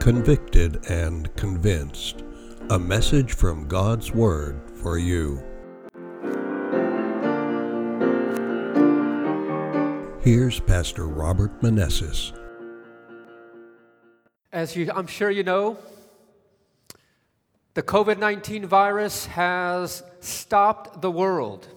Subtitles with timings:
[0.00, 2.24] convicted, and convinced.
[2.70, 5.44] A message from God's Word for you.
[10.22, 12.34] Here's Pastor Robert Manessis.
[14.52, 15.76] As you, I'm sure you know,
[17.74, 21.68] the COVID 19 virus has stopped the world.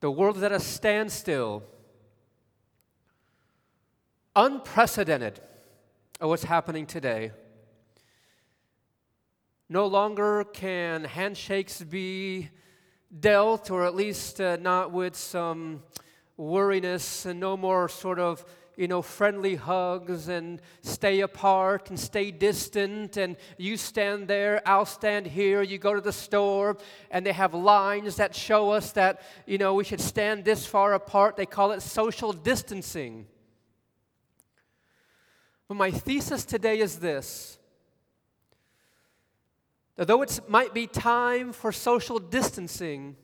[0.00, 1.62] The world is at a standstill.
[4.38, 5.40] Unprecedented
[6.20, 7.32] of what's happening today.
[9.70, 12.50] No longer can handshakes be
[13.18, 15.82] dealt, or at least uh, not with some
[16.36, 18.44] worriness, and no more sort of
[18.76, 23.16] you know, friendly hugs and stay apart and stay distant.
[23.16, 25.62] And you stand there, I'll stand here.
[25.62, 26.76] You go to the store,
[27.10, 30.92] and they have lines that show us that, you know, we should stand this far
[30.92, 31.36] apart.
[31.36, 33.28] They call it social distancing.
[35.68, 37.58] But my thesis today is this
[39.96, 43.16] that though it might be time for social distancing,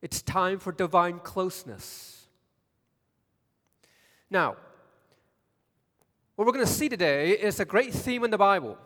[0.00, 2.26] it's time for divine closeness.
[4.30, 4.56] Now,
[6.36, 8.78] what we're going to see today is a great theme in the Bible.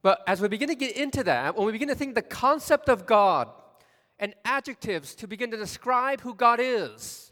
[0.00, 2.88] But as we begin to get into that, when we begin to think the concept
[2.88, 3.48] of God
[4.18, 7.31] and adjectives to begin to describe who God is,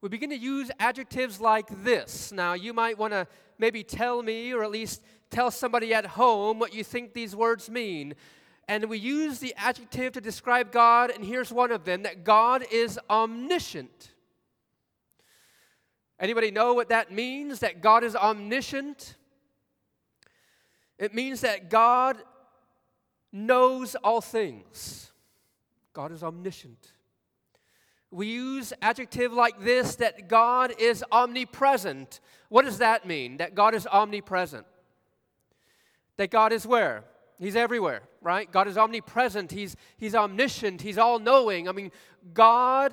[0.00, 2.32] we begin to use adjectives like this.
[2.32, 3.26] Now, you might want to
[3.58, 7.70] maybe tell me, or at least tell somebody at home, what you think these words
[7.70, 8.14] mean.
[8.68, 12.64] And we use the adjective to describe God, and here's one of them that God
[12.70, 14.12] is omniscient.
[16.18, 17.60] Anybody know what that means?
[17.60, 19.16] That God is omniscient?
[20.98, 22.16] It means that God
[23.32, 25.12] knows all things.
[25.92, 26.92] God is omniscient.
[28.10, 32.20] We use adjective like this that God is omnipresent.
[32.48, 33.38] What does that mean?
[33.38, 34.66] That God is omnipresent.
[36.16, 37.04] That God is where?
[37.38, 38.50] He's everywhere, right?
[38.50, 39.50] God is omnipresent.
[39.50, 40.80] He's, he's omniscient.
[40.80, 41.68] He's all knowing.
[41.68, 41.90] I mean,
[42.32, 42.92] God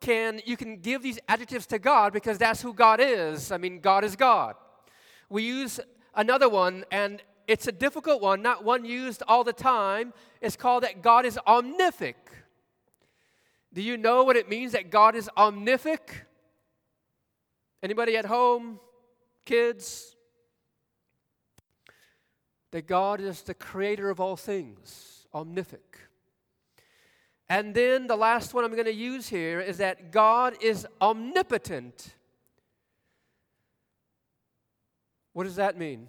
[0.00, 3.52] can, you can give these adjectives to God because that's who God is.
[3.52, 4.54] I mean, God is God.
[5.28, 5.80] We use
[6.14, 10.14] another one, and it's a difficult one, not one used all the time.
[10.40, 12.14] It's called that God is omnific.
[13.74, 15.98] Do you know what it means that God is omnific?
[17.82, 18.78] Anybody at home?
[19.44, 20.14] Kids?
[22.70, 26.08] That God is the creator of all things, omnific.
[27.48, 32.14] And then the last one I'm going to use here is that God is omnipotent.
[35.32, 36.08] What does that mean?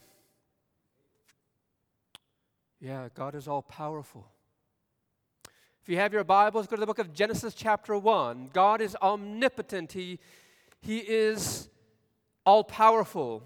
[2.79, 4.27] Yeah, God is all powerful.
[5.85, 8.49] If you have your Bibles, go to the book of Genesis, chapter 1.
[8.53, 10.17] God is omnipotent, He,
[10.81, 11.69] he is
[12.43, 13.43] all powerful.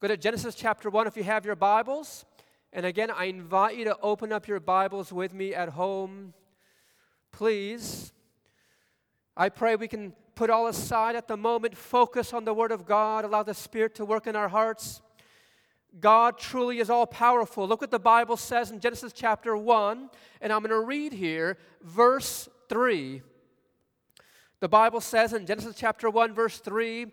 [0.00, 2.24] Go to Genesis, chapter 1 if you have your Bibles.
[2.72, 6.34] And again, I invite you to open up your Bibles with me at home
[7.30, 8.12] please.
[9.36, 12.86] I pray we can put all aside at the moment, focus on the Word of
[12.86, 15.00] God, allow the Spirit to work in our hearts.
[16.00, 17.66] God truly is all powerful.
[17.66, 21.56] Look what the Bible says in Genesis chapter 1, and I'm going to read here
[21.82, 23.22] verse 3.
[24.60, 27.06] The Bible says in Genesis chapter 1, verse 3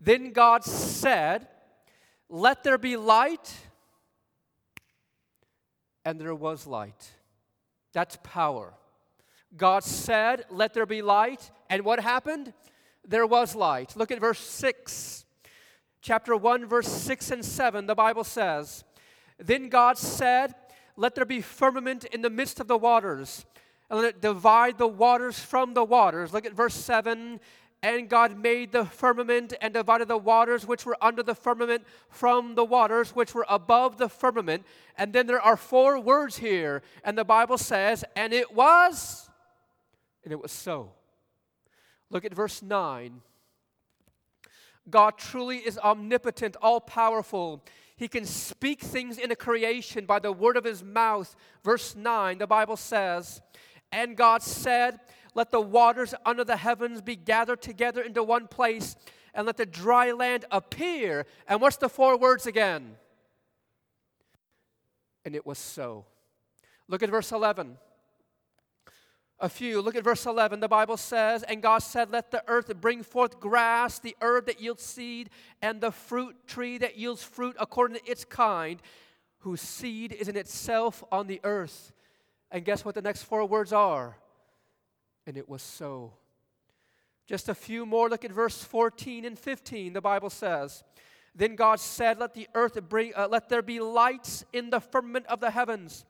[0.00, 1.48] Then God said,
[2.28, 3.52] Let there be light,
[6.04, 7.10] and there was light.
[7.92, 8.74] That's power.
[9.56, 11.50] God said, Let there be light.
[11.68, 12.52] And what happened?
[13.06, 13.96] There was light.
[13.96, 15.24] Look at verse 6.
[16.00, 18.84] Chapter 1, verse 6 and 7, the Bible says,
[19.38, 20.54] Then God said,
[20.96, 23.44] Let there be firmament in the midst of the waters,
[23.88, 26.32] and let it divide the waters from the waters.
[26.32, 27.40] Look at verse 7.
[27.82, 32.54] And God made the firmament and divided the waters which were under the firmament from
[32.54, 34.66] the waters which were above the firmament.
[34.98, 36.82] And then there are four words here.
[37.04, 39.30] And the Bible says, And it was
[40.24, 40.92] and it was so.
[42.10, 43.20] Look at verse 9.
[44.88, 47.62] God truly is omnipotent, all powerful.
[47.96, 51.36] He can speak things into creation by the word of his mouth.
[51.62, 53.42] Verse 9, the Bible says,
[53.92, 55.00] And God said,
[55.34, 58.96] Let the waters under the heavens be gathered together into one place,
[59.34, 61.26] and let the dry land appear.
[61.46, 62.96] And what's the four words again?
[65.24, 66.06] And it was so.
[66.88, 67.76] Look at verse 11
[69.40, 69.80] a few.
[69.80, 70.60] Look at verse 11.
[70.60, 74.60] The Bible says, And God said, Let the earth bring forth grass, the herb that
[74.60, 75.30] yields seed,
[75.62, 78.80] and the fruit tree that yields fruit according to its kind,
[79.38, 81.92] whose seed is in itself on the earth.
[82.50, 84.16] And guess what the next four words are?
[85.26, 86.12] And it was so.
[87.26, 88.08] Just a few more.
[88.08, 89.92] Look at verse 14 and 15.
[89.92, 90.84] The Bible says,
[91.34, 95.26] Then God said, Let the earth bring, uh, let there be lights in the firmament
[95.26, 96.04] of the heavens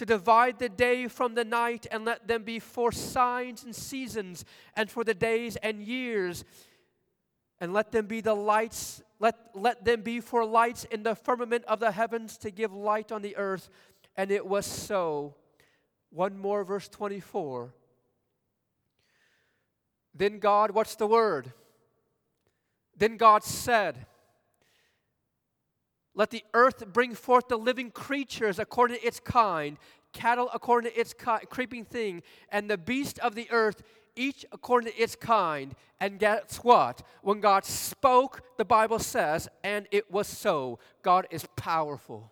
[0.00, 4.46] to divide the day from the night, and let them be for signs and seasons,
[4.74, 6.42] and for the days and years.
[7.60, 11.66] And let them be the lights, let, let them be for lights in the firmament
[11.66, 13.68] of the heavens to give light on the earth.
[14.16, 15.34] And it was so.
[16.08, 17.74] One more, verse 24.
[20.14, 21.52] Then God, what's the word?
[22.96, 24.06] Then God said,
[26.20, 29.78] Let the earth bring forth the living creatures according to its kind,
[30.12, 33.82] cattle according to its ki- creeping thing, and the beast of the earth,
[34.16, 35.74] each according to its kind.
[35.98, 37.00] And guess what?
[37.22, 40.78] When God spoke, the Bible says, and it was so.
[41.00, 42.30] God is powerful.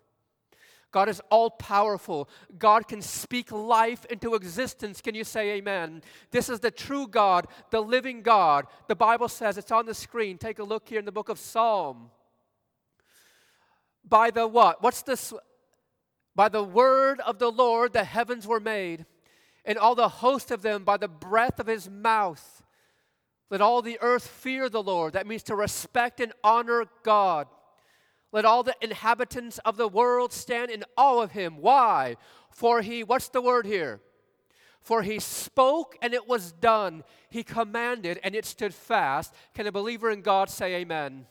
[0.91, 2.29] God is all powerful.
[2.59, 5.01] God can speak life into existence.
[5.01, 6.03] Can you say amen?
[6.29, 8.67] This is the true God, the living God.
[8.87, 10.37] The Bible says it's on the screen.
[10.37, 12.11] Take a look here in the book of Psalm.
[14.09, 14.81] By the what?
[14.81, 15.33] What's this?
[16.35, 19.05] By the word of the Lord, the heavens were made,
[19.65, 22.63] and all the host of them by the breath of his mouth.
[23.49, 25.13] Let all the earth fear the Lord.
[25.13, 27.47] That means to respect and honor God.
[28.31, 31.57] Let all the inhabitants of the world stand in awe of him.
[31.57, 32.15] Why?
[32.51, 34.01] For he, what's the word here?
[34.81, 37.03] For he spoke and it was done.
[37.29, 39.33] He commanded and it stood fast.
[39.55, 41.25] Can a believer in God say amen?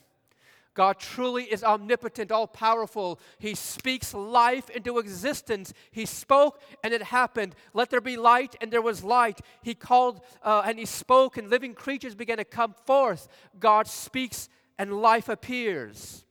[0.73, 3.19] God truly is omnipotent, all powerful.
[3.37, 5.73] He speaks life into existence.
[5.91, 7.55] He spoke and it happened.
[7.73, 9.41] Let there be light, and there was light.
[9.61, 13.27] He called uh, and he spoke, and living creatures began to come forth.
[13.59, 16.25] God speaks and life appears.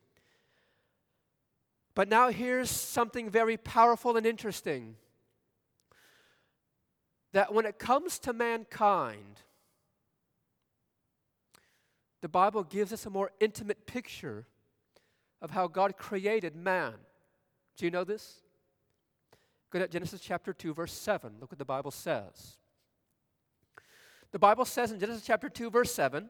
[1.94, 4.96] But now here's something very powerful and interesting
[7.32, 9.42] that when it comes to mankind,
[12.20, 14.46] the Bible gives us a more intimate picture
[15.40, 16.94] of how God created man.
[17.76, 18.42] Do you know this?
[19.70, 21.34] Go to Genesis chapter 2, verse 7.
[21.40, 22.56] Look what the Bible says.
[24.32, 26.28] The Bible says in Genesis chapter 2, verse 7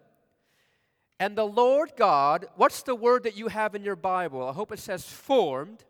[1.20, 4.46] and the Lord God, what's the word that you have in your Bible?
[4.46, 5.84] I hope it says formed.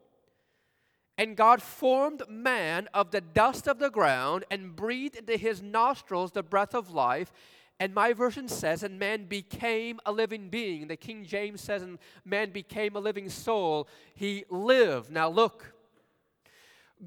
[1.19, 6.33] And God formed man of the dust of the ground and breathed into his nostrils
[6.33, 7.33] the breath of life.
[7.81, 10.89] And my version says, and man became a living being.
[10.89, 13.89] The King James says, and man became a living soul.
[14.15, 15.11] He lived.
[15.11, 15.75] Now look.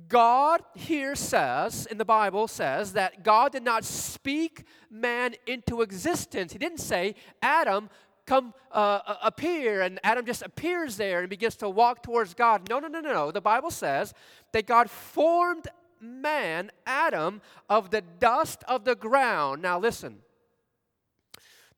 [0.08, 6.54] God here says, in the Bible, says that God did not speak man into existence.
[6.54, 7.90] He didn't say, Adam,
[8.26, 12.70] come uh, uh, appear and adam just appears there and begins to walk towards god
[12.70, 14.14] no no no no no the bible says
[14.52, 15.68] that god formed
[16.00, 20.20] man adam of the dust of the ground now listen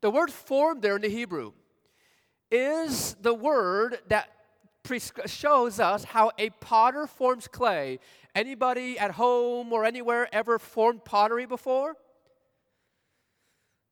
[0.04, 1.54] the word formed there in the hebrew
[2.52, 4.28] is the word that
[5.26, 8.00] shows us how a potter forms clay
[8.36, 11.96] anybody at home or anywhere ever formed pottery before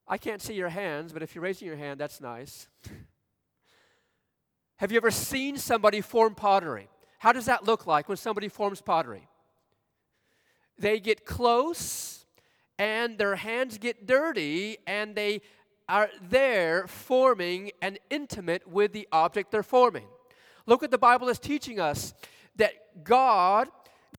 [0.05, 2.67] I can't see your hands, but if you're raising your hand, that's nice.
[4.79, 6.89] Have you ever seen somebody form pottery?
[7.19, 9.29] How does that look like when somebody forms pottery?
[10.77, 12.25] They get close
[12.77, 15.41] and their hands get dirty and they
[15.91, 20.07] are there forming and intimate with the object they're forming.
[20.65, 22.13] Look what the Bible is teaching us
[22.55, 23.67] that God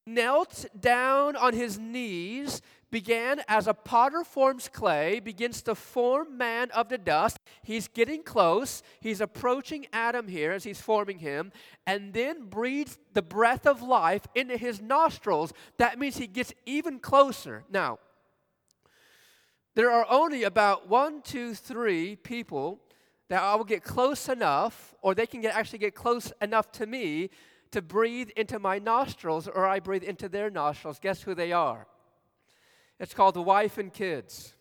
[0.04, 6.70] knelt down on his knees began as a potter forms clay, begins to form man
[6.72, 7.38] of the dust.
[7.62, 8.82] He's getting close.
[9.00, 11.52] He's approaching Adam here as he's forming him,
[11.86, 15.54] and then breathes the breath of life into his nostrils.
[15.78, 17.64] That means he gets even closer.
[17.70, 17.98] Now,
[19.74, 22.80] there are only about one, two, three people
[23.28, 26.86] that I will get close enough, or they can get, actually get close enough to
[26.86, 27.30] me
[27.70, 30.98] to breathe into my nostrils, or I breathe into their nostrils.
[30.98, 31.86] Guess who they are?
[33.00, 34.54] It's called The Wife and Kids.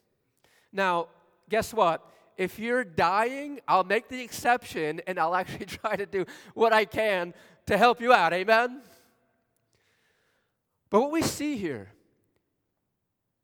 [0.72, 1.10] Now,
[1.50, 2.08] guess what?
[2.38, 6.86] If you're dying, I'll make the exception and I'll actually try to do what I
[6.86, 7.34] can
[7.68, 8.32] to help you out.
[8.34, 8.82] Amen?
[10.90, 11.90] But what we see here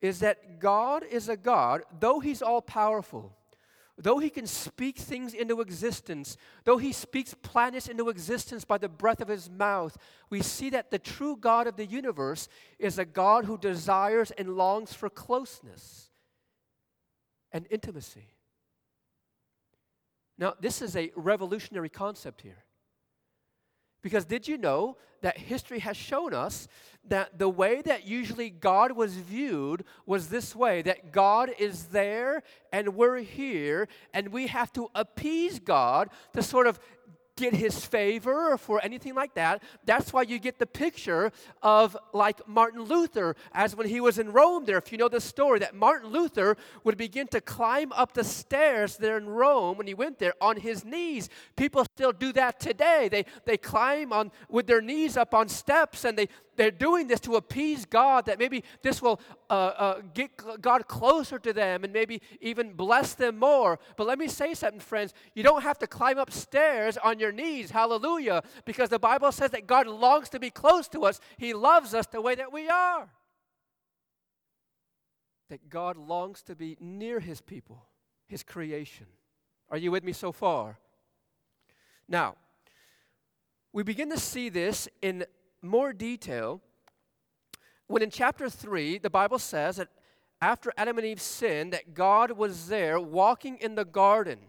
[0.01, 3.38] is that God is a God, though He's all powerful,
[4.00, 8.88] Though he can speak things into existence, though he speaks planets into existence by the
[8.88, 9.98] breath of his mouth,
[10.30, 14.56] we see that the true God of the universe is a God who desires and
[14.56, 16.12] longs for closeness
[17.51, 18.30] and intimacy.
[20.38, 22.66] Now, this is a revolutionary concept here.
[24.01, 26.68] Because did you know that history has shown us
[27.08, 32.44] that the way that usually God was viewed was this way that God is there
[32.72, 36.80] and we're here, and we have to appease God to sort of
[37.38, 39.63] get his favor or for anything like that.
[39.86, 44.34] That's why you get the picture of like Martin Luther, as when he was in
[44.34, 44.77] Rome there.
[44.77, 48.98] If you know the story, that Martin Luther would begin to climb up the stairs
[48.98, 51.29] there in Rome when he went there on his knees.
[51.56, 53.08] People still do that today.
[53.10, 56.27] They, they climb on with their knees up on steps and they,
[56.58, 61.40] they're doing this to appease God, that maybe this will uh, uh, get God closer
[61.40, 63.80] to them and maybe even bless them more.
[63.96, 65.14] But let me say something, friends.
[65.36, 69.68] You don't have to climb upstairs on your knees, hallelujah, because the Bible says that
[69.68, 71.20] God longs to be close to us.
[71.38, 73.08] He loves us the way that we are.
[75.50, 77.86] That God longs to be near His people,
[78.28, 79.06] His creation.
[79.70, 80.80] Are you with me so far?
[82.08, 82.36] Now,
[83.74, 85.26] we begin to see this in
[85.62, 86.62] more detail
[87.88, 89.88] when in chapter 3, the Bible says that
[90.42, 94.40] after Adam and Eve sinned, that God was there walking in the garden.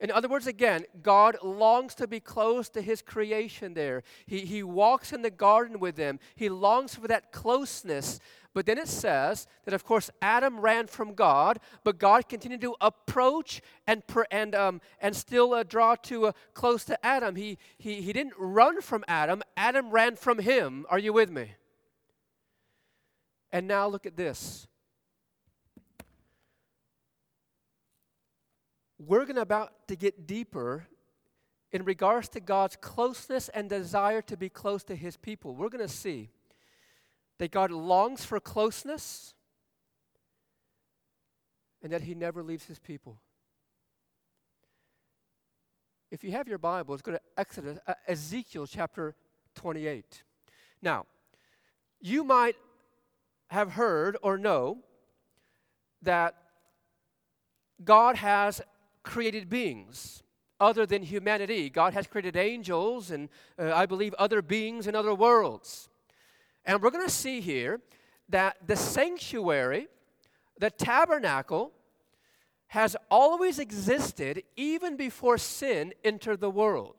[0.00, 4.02] In other words, again, God longs to be close to his creation there.
[4.26, 6.20] He, he walks in the garden with them.
[6.36, 8.20] He longs for that closeness.
[8.54, 12.74] But then it says that, of course, Adam ran from God, but God continued to
[12.80, 17.36] approach and, and, um, and still uh, draw to uh, close to Adam.
[17.36, 20.86] He, he, he didn't run from Adam, Adam ran from him.
[20.88, 21.52] Are you with me?
[23.52, 24.66] And now look at this.
[28.98, 30.88] We're going to about to get deeper
[31.70, 35.54] in regards to God's closeness and desire to be close to his people.
[35.54, 36.30] We're going to see
[37.38, 39.34] that God longs for closeness
[41.82, 43.18] and that he never leaves his people.
[46.10, 49.14] If you have your Bibles, go to Exodus, uh, Ezekiel chapter
[49.54, 50.22] 28.
[50.80, 51.06] Now,
[52.00, 52.56] you might
[53.50, 54.78] have heard or know
[56.02, 56.34] that
[57.84, 58.60] God has
[59.02, 60.22] created beings
[60.60, 61.70] other than humanity.
[61.70, 63.28] God has created angels and
[63.58, 65.88] uh, I believe other beings in other worlds.
[66.68, 67.80] And we're going to see here
[68.28, 69.88] that the sanctuary,
[70.60, 71.72] the tabernacle,
[72.66, 76.96] has always existed even before sin entered the world.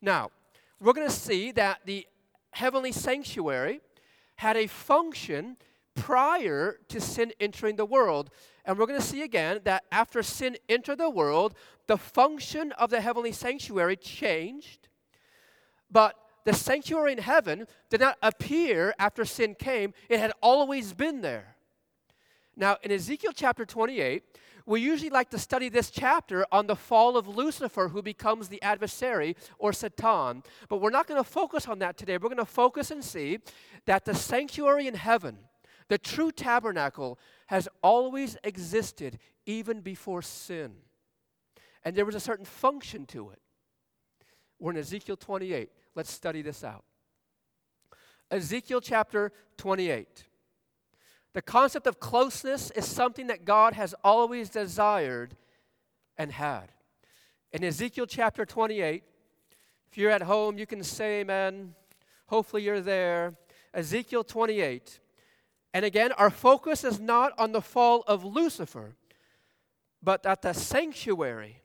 [0.00, 0.30] Now,
[0.78, 2.06] we're going to see that the
[2.52, 3.80] heavenly sanctuary
[4.36, 5.56] had a function
[5.96, 8.30] prior to sin entering the world.
[8.64, 11.54] And we're going to see again that after sin entered the world,
[11.88, 14.88] the function of the heavenly sanctuary changed.
[15.90, 16.14] But
[16.50, 21.54] the sanctuary in heaven did not appear after sin came, it had always been there.
[22.56, 24.24] Now, in Ezekiel chapter 28,
[24.66, 28.60] we usually like to study this chapter on the fall of Lucifer, who becomes the
[28.62, 30.42] adversary or Satan.
[30.68, 32.14] But we're not going to focus on that today.
[32.14, 33.38] We're going to focus and see
[33.86, 35.38] that the sanctuary in heaven
[35.90, 40.70] the true tabernacle has always existed even before sin.
[41.84, 43.40] And there was a certain function to it.
[44.60, 45.68] We're in Ezekiel 28.
[46.00, 46.82] Let's study this out.
[48.30, 50.24] Ezekiel chapter 28.
[51.34, 55.36] The concept of closeness is something that God has always desired
[56.16, 56.72] and had.
[57.52, 59.02] In Ezekiel chapter 28,
[59.90, 61.74] if you're at home, you can say amen.
[62.28, 63.34] Hopefully, you're there.
[63.74, 65.00] Ezekiel 28.
[65.74, 68.96] And again, our focus is not on the fall of Lucifer,
[70.02, 71.60] but that the sanctuary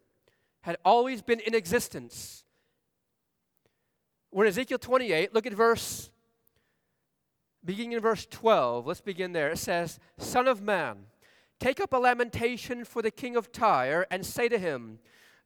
[0.63, 2.44] had always been in existence.
[4.35, 5.33] We're in Ezekiel 28.
[5.33, 6.09] Look at verse,
[7.63, 8.85] beginning in verse 12.
[8.85, 9.49] Let's begin there.
[9.49, 11.05] It says, Son of man,
[11.57, 14.99] take up a lamentation for the king of Tyre and say to him,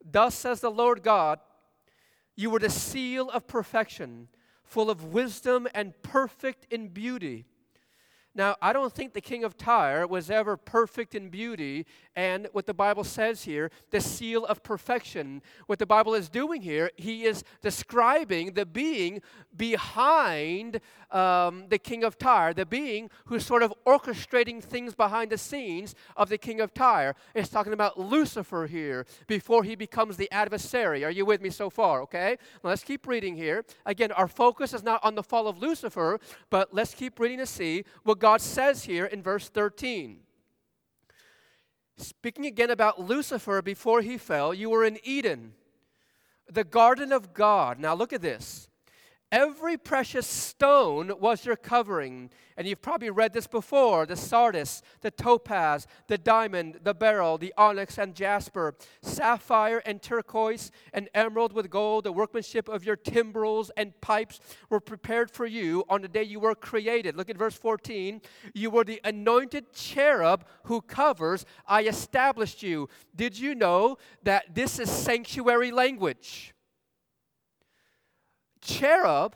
[0.03, 1.39] Thus says the Lord God,
[2.35, 4.27] you were the seal of perfection,
[4.63, 7.45] full of wisdom and perfect in beauty.
[8.33, 11.85] Now, I don't think the king of Tyre was ever perfect in beauty
[12.19, 15.41] and what the Bible says here, the seal of perfection.
[15.67, 19.21] What the Bible is doing here, he is describing the being
[19.55, 25.37] behind um, the king of Tyre, the being who's sort of orchestrating things behind the
[25.37, 27.15] scenes of the king of Tyre.
[27.33, 31.05] It's talking about Lucifer here before he becomes the adversary.
[31.05, 32.01] Are you with me so far?
[32.01, 32.35] Okay?
[32.63, 33.63] Let's keep reading here.
[33.85, 37.45] Again, our focus is not on the fall of Lucifer, but let's keep reading to
[37.45, 40.19] see what God says here in verse 13.
[42.01, 45.53] Speaking again about Lucifer before he fell, you were in Eden,
[46.49, 47.77] the garden of God.
[47.77, 48.68] Now look at this.
[49.31, 52.31] Every precious stone was your covering.
[52.57, 57.53] And you've probably read this before the sardis, the topaz, the diamond, the beryl, the
[57.55, 62.05] onyx and jasper, sapphire and turquoise, and emerald with gold.
[62.05, 66.39] The workmanship of your timbrels and pipes were prepared for you on the day you
[66.39, 67.15] were created.
[67.15, 68.21] Look at verse 14.
[68.55, 71.45] You were the anointed cherub who covers.
[71.67, 72.89] I established you.
[73.15, 76.55] Did you know that this is sanctuary language?
[78.61, 79.35] Cherub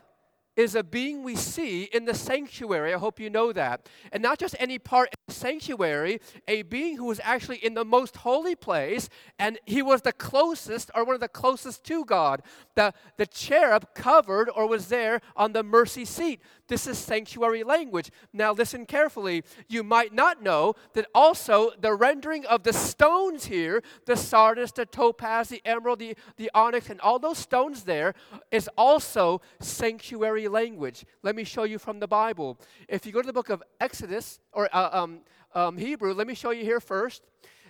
[0.56, 2.94] is a being we see in the sanctuary.
[2.94, 3.90] I hope you know that.
[4.12, 7.86] And not just any part in the sanctuary, a being who was actually in the
[7.86, 12.44] most holy place, and he was the closest or one of the closest to God.
[12.76, 16.40] The, the cherub covered or was there on the mercy seat.
[16.68, 18.10] This is sanctuary language.
[18.32, 19.44] Now, listen carefully.
[19.68, 24.86] You might not know that also the rendering of the stones here the sardis, the
[24.86, 28.14] topaz, the emerald, the, the onyx, and all those stones there
[28.52, 31.06] is also sanctuary language.
[31.22, 32.60] Let me show you from the Bible.
[32.88, 35.20] If you go to the book of Exodus or uh, um,
[35.54, 37.24] um, Hebrew, let me show you here first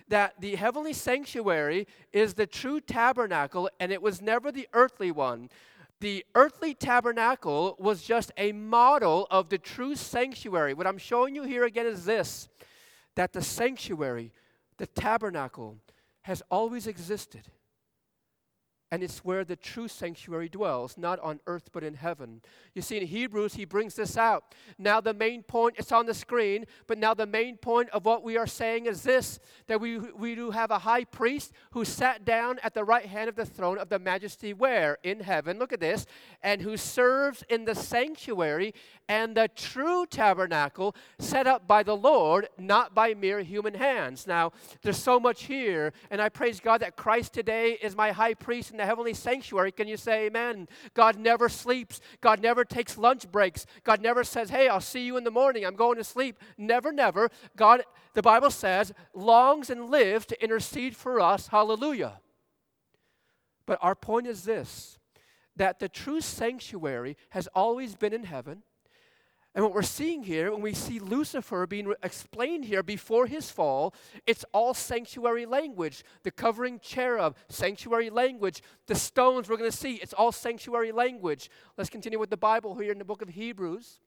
[0.08, 5.48] that the heavenly sanctuary is the true tabernacle and it was never the earthly one.
[6.00, 10.74] The earthly tabernacle was just a model of the true sanctuary.
[10.74, 12.48] What I'm showing you here again is this
[13.14, 14.32] that the sanctuary,
[14.76, 15.78] the tabernacle,
[16.22, 17.48] has always existed
[18.94, 22.40] and it's where the true sanctuary dwells, not on earth but in heaven.
[22.74, 24.54] You see, in Hebrews, he brings this out.
[24.78, 28.22] Now, the main point, it's on the screen, but now the main point of what
[28.22, 32.24] we are saying is this that we, we do have a high priest who sat
[32.24, 34.98] down at the right hand of the throne of the majesty, where?
[35.02, 36.06] In heaven, look at this,
[36.40, 38.74] and who serves in the sanctuary
[39.08, 44.24] and the true tabernacle set up by the Lord, not by mere human hands.
[44.26, 48.34] Now, there's so much here, and I praise God that Christ today is my high
[48.34, 49.72] priest in the heavenly sanctuary.
[49.72, 50.68] Can you say amen?
[50.92, 52.00] God never sleeps.
[52.20, 53.64] God never takes lunch breaks.
[53.82, 55.64] God never says, hey, I'll see you in the morning.
[55.64, 56.38] I'm going to sleep.
[56.58, 57.30] Never, never.
[57.56, 61.48] God, the Bible says, longs and lives to intercede for us.
[61.48, 62.20] Hallelujah.
[63.66, 64.98] But our point is this
[65.56, 68.64] that the true sanctuary has always been in heaven.
[69.54, 73.94] And what we're seeing here, when we see Lucifer being explained here before his fall,
[74.26, 76.02] it's all sanctuary language.
[76.24, 78.62] The covering cherub, sanctuary language.
[78.88, 81.50] The stones we're going to see, it's all sanctuary language.
[81.78, 84.00] Let's continue with the Bible here in the book of Hebrews.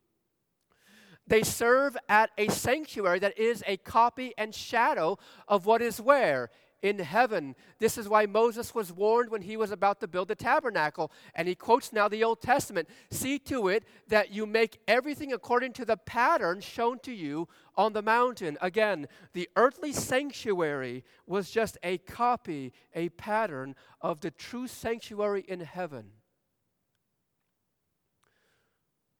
[1.26, 6.50] They serve at a sanctuary that is a copy and shadow of what is where?
[6.82, 7.56] In heaven.
[7.80, 11.12] This is why Moses was warned when he was about to build the tabernacle.
[11.34, 15.74] And he quotes now the Old Testament See to it that you make everything according
[15.74, 18.58] to the pattern shown to you on the mountain.
[18.62, 25.62] Again, the earthly sanctuary was just a copy, a pattern of the true sanctuary in
[25.62, 26.12] heaven.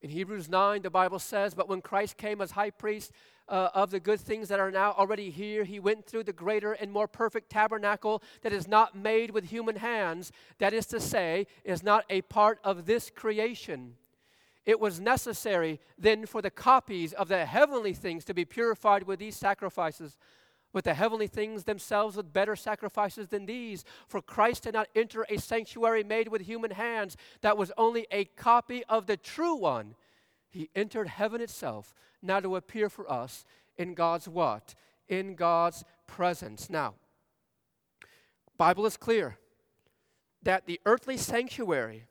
[0.02, 3.12] In Hebrews 9, the Bible says, But when Christ came as high priest,
[3.50, 5.64] uh, of the good things that are now already here.
[5.64, 9.78] He went through the greater and more perfect tabernacle that is not made with human
[9.78, 13.96] hands, that is to say, is not a part of this creation.
[14.66, 19.20] It was necessary then for the copies of the heavenly things to be purified with
[19.20, 20.18] these sacrifices
[20.74, 23.84] with the heavenly things themselves with better sacrifices than these.
[24.08, 28.26] For Christ did not enter a sanctuary made with human hands that was only a
[28.26, 29.96] copy of the true one.
[30.50, 33.46] He entered heaven itself, now to appear for us
[33.78, 34.76] in God's what?
[35.08, 36.70] In God's presence.
[36.70, 36.96] Now,
[38.58, 39.38] Bible is clear
[40.44, 42.06] that the earthly sanctuary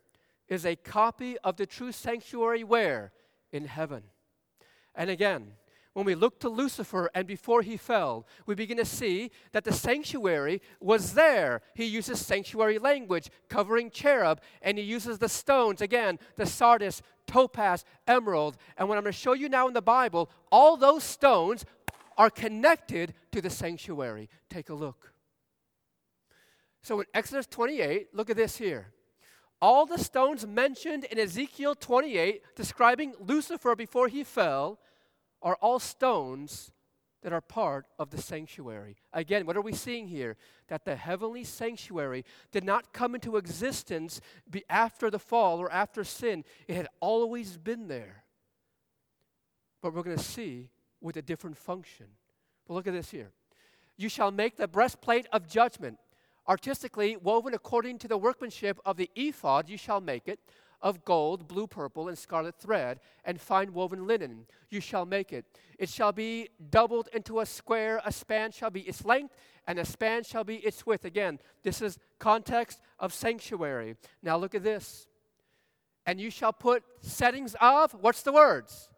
[0.49, 3.13] is a copy of the true sanctuary where?
[3.51, 4.05] In heaven.
[4.95, 5.53] And again,
[5.97, 9.73] when we look to Lucifer and before he fell, we begin to see that the
[9.73, 11.63] sanctuary was there.
[11.75, 17.83] He uses sanctuary language, covering cherub, and he uses the stones, again, the sardis, topaz,
[18.07, 18.59] emerald.
[18.77, 21.65] And what I'm going to show you now in the Bible, all those stones
[22.19, 24.29] are connected to the sanctuary.
[24.51, 25.15] Take a look.
[26.83, 28.93] So in Exodus 28, look at this here.
[29.63, 34.79] All the stones mentioned in Ezekiel 28 describing Lucifer before he fell
[35.43, 36.73] are all stones
[37.23, 38.97] that are part of the sanctuary.
[39.13, 40.37] Again, what are we seeing here?
[40.69, 44.21] That the heavenly sanctuary did not come into existence
[44.69, 48.23] after the fall or after sin, it had always been there.
[49.83, 50.69] But we're going to see
[51.01, 52.07] with a different function.
[52.67, 53.33] But look at this here.
[53.97, 55.99] You shall make the breastplate of judgment.
[56.49, 60.39] Artistically woven according to the workmanship of the ephod, you shall make it
[60.87, 64.47] of gold, blue, purple, and scarlet thread, and fine woven linen.
[64.71, 65.45] You shall make it.
[65.81, 68.01] It shall be doubled into a square.
[68.05, 69.35] A span shall be its length,
[69.67, 71.05] and a span shall be its width.
[71.05, 73.97] Again, this is context of sanctuary.
[74.23, 75.09] Now look at this.
[76.07, 78.89] And you shall put settings of, what's the words?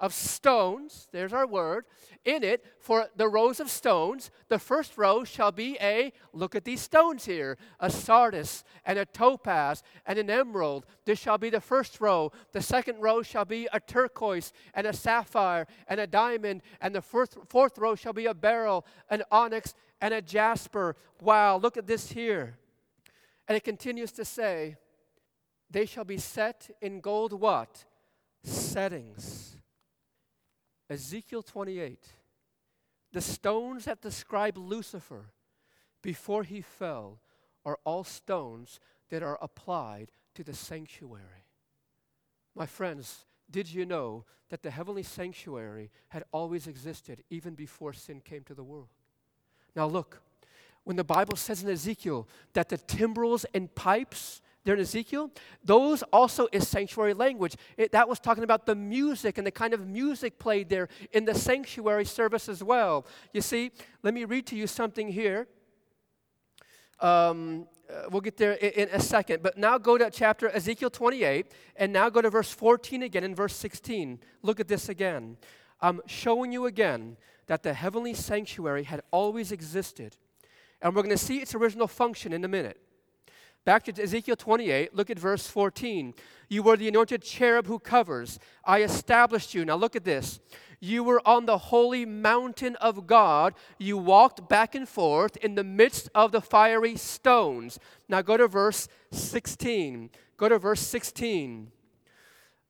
[0.00, 1.84] Of stones, there's our word,
[2.24, 4.30] in it for the rows of stones.
[4.48, 9.04] The first row shall be a, look at these stones here, a sardis and a
[9.04, 10.86] topaz and an emerald.
[11.04, 12.32] This shall be the first row.
[12.52, 16.62] The second row shall be a turquoise and a sapphire and a diamond.
[16.80, 20.96] And the fourth, fourth row shall be a beryl, an onyx, and a jasper.
[21.20, 22.56] Wow, look at this here.
[23.48, 24.76] And it continues to say,
[25.70, 27.84] They shall be set in gold what?
[28.42, 29.49] Settings.
[30.90, 32.04] Ezekiel 28.
[33.12, 35.32] The stones that describe Lucifer
[36.02, 37.20] before he fell
[37.64, 41.46] are all stones that are applied to the sanctuary.
[42.56, 48.20] My friends, did you know that the heavenly sanctuary had always existed even before sin
[48.20, 48.88] came to the world?
[49.76, 50.20] Now, look,
[50.82, 55.30] when the Bible says in Ezekiel that the timbrels and pipes there in Ezekiel,
[55.64, 57.56] those also is sanctuary language.
[57.76, 61.24] It, that was talking about the music and the kind of music played there in
[61.24, 63.06] the sanctuary service as well.
[63.32, 63.70] You see,
[64.02, 65.48] let me read to you something here.
[67.00, 69.42] Um, uh, we'll get there in, in, a second.
[69.42, 73.34] But now go to chapter Ezekiel 28, and now go to verse 14 again and
[73.34, 74.20] verse 16.
[74.42, 75.38] Look at this again.
[75.80, 80.16] I'm showing you again that the heavenly sanctuary had always existed.
[80.82, 82.80] And we're going to see its original function in a minute.
[83.64, 86.14] Back to Ezekiel 28, look at verse 14.
[86.48, 88.38] You were the anointed cherub who covers.
[88.64, 89.64] I established you.
[89.64, 90.40] Now look at this.
[90.80, 93.54] You were on the holy mountain of God.
[93.78, 97.78] You walked back and forth in the midst of the fiery stones.
[98.08, 100.10] Now go to verse 16.
[100.38, 101.70] Go to verse 16.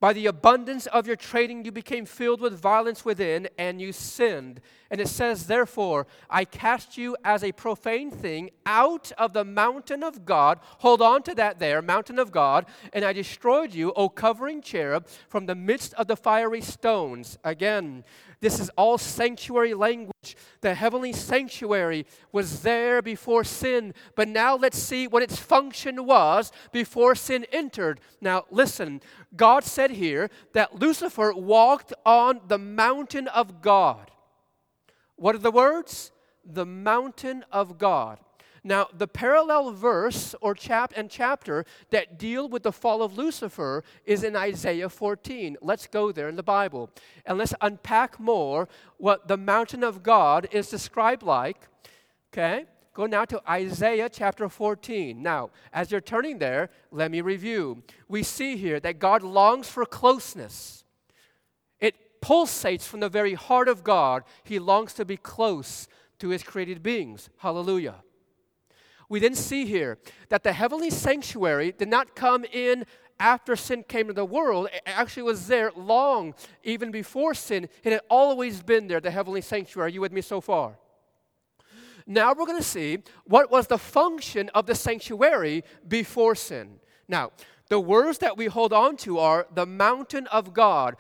[0.00, 4.62] By the abundance of your trading, you became filled with violence within, and you sinned.
[4.90, 10.02] And it says, Therefore, I cast you as a profane thing out of the mountain
[10.02, 10.58] of God.
[10.78, 12.64] Hold on to that there, mountain of God.
[12.94, 17.36] And I destroyed you, O covering cherub, from the midst of the fiery stones.
[17.44, 18.02] Again,
[18.40, 20.36] this is all sanctuary language.
[20.62, 26.50] The heavenly sanctuary was there before sin, but now let's see what its function was
[26.72, 28.00] before sin entered.
[28.20, 29.02] Now, listen,
[29.36, 34.10] God said here that Lucifer walked on the mountain of God.
[35.16, 36.10] What are the words?
[36.44, 38.18] The mountain of God.
[38.62, 43.82] Now, the parallel verse or chap and chapter that deal with the fall of Lucifer
[44.04, 45.56] is in Isaiah 14.
[45.62, 46.90] Let's go there in the Bible
[47.24, 48.68] and let's unpack more
[48.98, 51.68] what the mountain of God is described like.
[52.32, 52.66] Okay?
[52.92, 55.22] Go now to Isaiah chapter 14.
[55.22, 57.82] Now, as you're turning there, let me review.
[58.08, 60.84] We see here that God longs for closeness.
[61.78, 64.24] It pulsates from the very heart of God.
[64.44, 67.30] He longs to be close to his created beings.
[67.38, 68.02] Hallelujah
[69.10, 69.98] we then see here
[70.30, 72.86] that the heavenly sanctuary did not come in
[73.18, 74.68] after sin came to the world.
[74.72, 77.68] It actually was there long, even before sin.
[77.82, 79.90] It had always been there, the heavenly sanctuary.
[79.90, 80.78] Are you with me so far?
[82.06, 86.80] Now we're going to see what was the function of the sanctuary before sin.
[87.08, 87.32] Now,
[87.68, 90.96] the words that we hold on to are the mountain of God,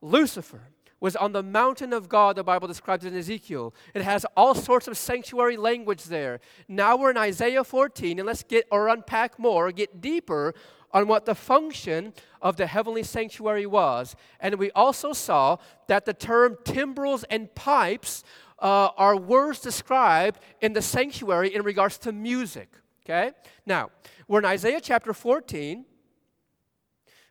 [0.00, 0.62] Lucifer,
[1.00, 3.74] was on the mountain of God, the Bible describes in Ezekiel.
[3.94, 6.40] It has all sorts of sanctuary language there.
[6.68, 10.54] Now we're in Isaiah 14, and let's get or unpack more, get deeper
[10.92, 14.14] on what the function of the heavenly sanctuary was.
[14.40, 18.24] And we also saw that the term timbrels and pipes
[18.58, 22.68] uh, are words described in the sanctuary in regards to music.
[23.04, 23.32] Okay?
[23.64, 23.90] Now,
[24.28, 25.84] we're in Isaiah chapter 14.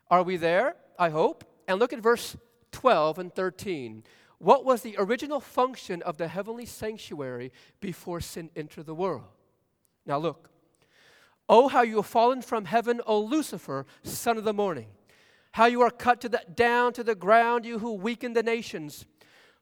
[0.09, 0.75] Are we there?
[0.97, 1.43] I hope.
[1.67, 2.35] And look at verse
[2.71, 4.03] 12 and 13.
[4.37, 7.51] What was the original function of the heavenly sanctuary
[7.81, 9.23] before sin entered the world?
[10.05, 10.49] Now look.
[11.49, 14.87] Oh, how you have fallen from heaven, O Lucifer, son of the morning.
[15.53, 19.05] How you are cut to the, down to the ground, you who weaken the nations.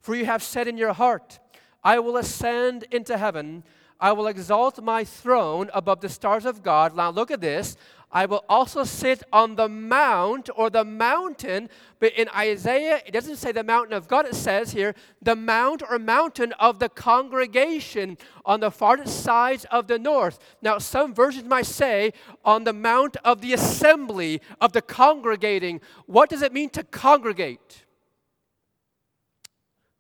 [0.02, 1.39] For you have said in your heart,
[1.84, 3.63] I will ascend into heaven.
[4.00, 6.96] I will exalt my throne above the stars of God.
[6.96, 7.78] Now look at this.
[8.18, 11.70] I will also sit on the mount or the mountain.
[12.00, 15.84] But in Isaiah, it doesn't say the mountain of God, it says here the mount
[15.88, 20.40] or mountain of the congregation on the farthest sides of the north.
[20.64, 22.12] Now, some versions might say
[22.44, 25.80] on the mount of the assembly of the congregating.
[26.08, 27.86] What does it mean to congregate?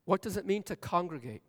[0.05, 1.43] What does it mean to congregate?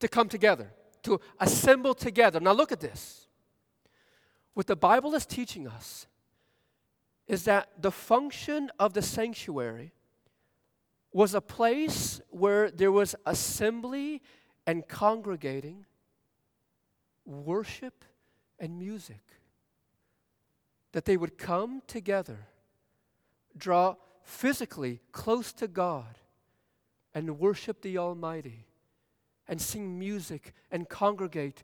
[0.00, 0.72] To come together,
[1.02, 2.40] to assemble together.
[2.40, 3.25] Now, look at this.
[4.56, 6.06] What the Bible is teaching us
[7.26, 9.92] is that the function of the sanctuary
[11.12, 14.22] was a place where there was assembly
[14.66, 15.84] and congregating,
[17.26, 18.02] worship
[18.58, 19.20] and music.
[20.92, 22.46] That they would come together,
[23.58, 26.16] draw physically close to God,
[27.12, 28.64] and worship the Almighty,
[29.46, 31.62] and sing music and congregate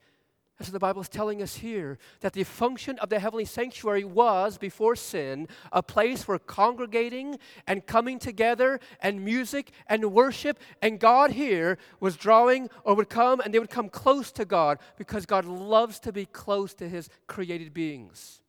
[0.59, 4.05] and so the Bible is telling us here that the function of the heavenly sanctuary
[4.05, 10.61] was, before sin, a place for congregating and coming together and music and worship.
[10.81, 14.79] And God here was drawing or would come and they would come close to God
[14.97, 18.41] because God loves to be close to his created beings.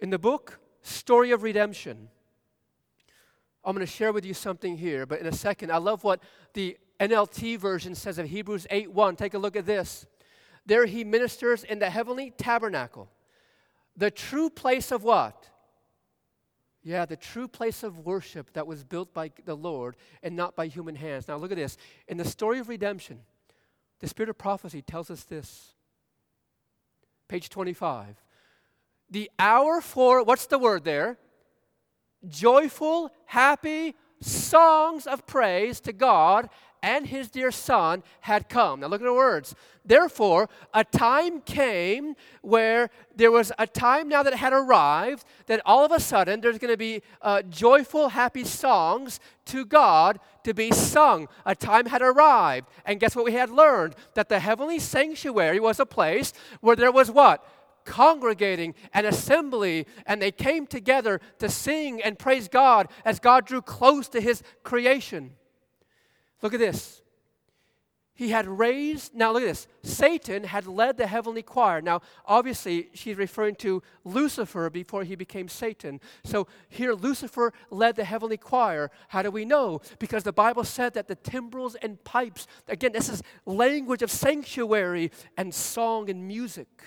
[0.00, 2.08] In the book, Story of Redemption,
[3.64, 6.20] I'm going to share with you something here, but in a second, I love what
[6.54, 9.16] the NLT version says of Hebrews 8 1.
[9.16, 10.06] Take a look at this.
[10.66, 13.10] There he ministers in the heavenly tabernacle,
[13.96, 15.50] the true place of what?
[16.82, 20.66] Yeah, the true place of worship that was built by the Lord and not by
[20.66, 21.28] human hands.
[21.28, 21.78] Now, look at this.
[22.08, 23.20] In the story of redemption,
[24.00, 25.72] the spirit of prophecy tells us this.
[27.26, 28.22] Page 25.
[29.10, 31.18] The hour for, what's the word there?
[32.28, 36.48] Joyful, happy songs of praise to God
[36.84, 38.80] and his dear son had come.
[38.80, 39.54] Now look at the words.
[39.86, 45.82] Therefore, a time came where there was a time now that had arrived that all
[45.82, 50.70] of a sudden there's going to be uh, joyful, happy songs to God to be
[50.72, 51.26] sung.
[51.46, 52.68] A time had arrived.
[52.84, 53.94] And guess what we had learned?
[54.12, 57.44] That the heavenly sanctuary was a place where there was what?
[57.86, 63.60] congregating and assembly, and they came together to sing and praise God as God drew
[63.60, 65.32] close to his creation.
[66.42, 67.02] Look at this.
[68.16, 69.66] He had raised, now look at this.
[69.82, 71.82] Satan had led the heavenly choir.
[71.82, 76.00] Now, obviously, she's referring to Lucifer before he became Satan.
[76.22, 78.92] So here, Lucifer led the heavenly choir.
[79.08, 79.80] How do we know?
[79.98, 85.10] Because the Bible said that the timbrels and pipes, again, this is language of sanctuary
[85.36, 86.84] and song and music,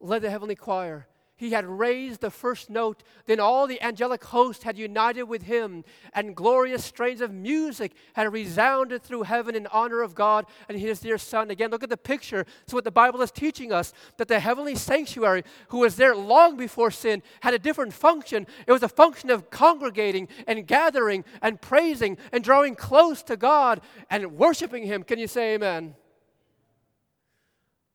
[0.00, 1.06] led the heavenly choir.
[1.42, 3.02] He had raised the first note.
[3.26, 5.82] Then all the angelic host had united with him,
[6.14, 11.00] and glorious strains of music had resounded through heaven in honor of God and his
[11.00, 11.50] dear Son.
[11.50, 12.46] Again, look at the picture.
[12.68, 16.56] So, what the Bible is teaching us that the heavenly sanctuary, who was there long
[16.56, 18.46] before sin, had a different function.
[18.68, 23.80] It was a function of congregating and gathering and praising and drawing close to God
[24.10, 25.02] and worshiping Him.
[25.02, 25.96] Can you say amen?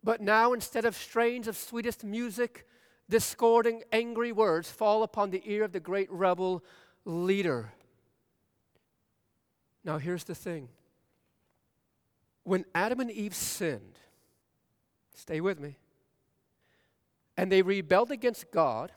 [0.04, 2.66] But now, instead of strains of sweetest music,
[3.10, 6.64] discording, angry words fall upon the ear of the great rebel
[7.06, 7.74] leader.
[9.84, 10.70] Now, here's the thing
[12.44, 14.00] when Adam and Eve sinned,
[15.14, 15.78] stay with me,
[17.36, 18.92] and they rebelled against God,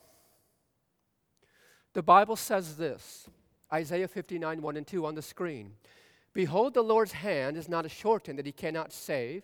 [1.93, 3.29] the Bible says this
[3.73, 5.73] Isaiah 59 1 and 2 on the screen.
[6.33, 9.43] Behold, the Lord's hand is not a shortened that he cannot save,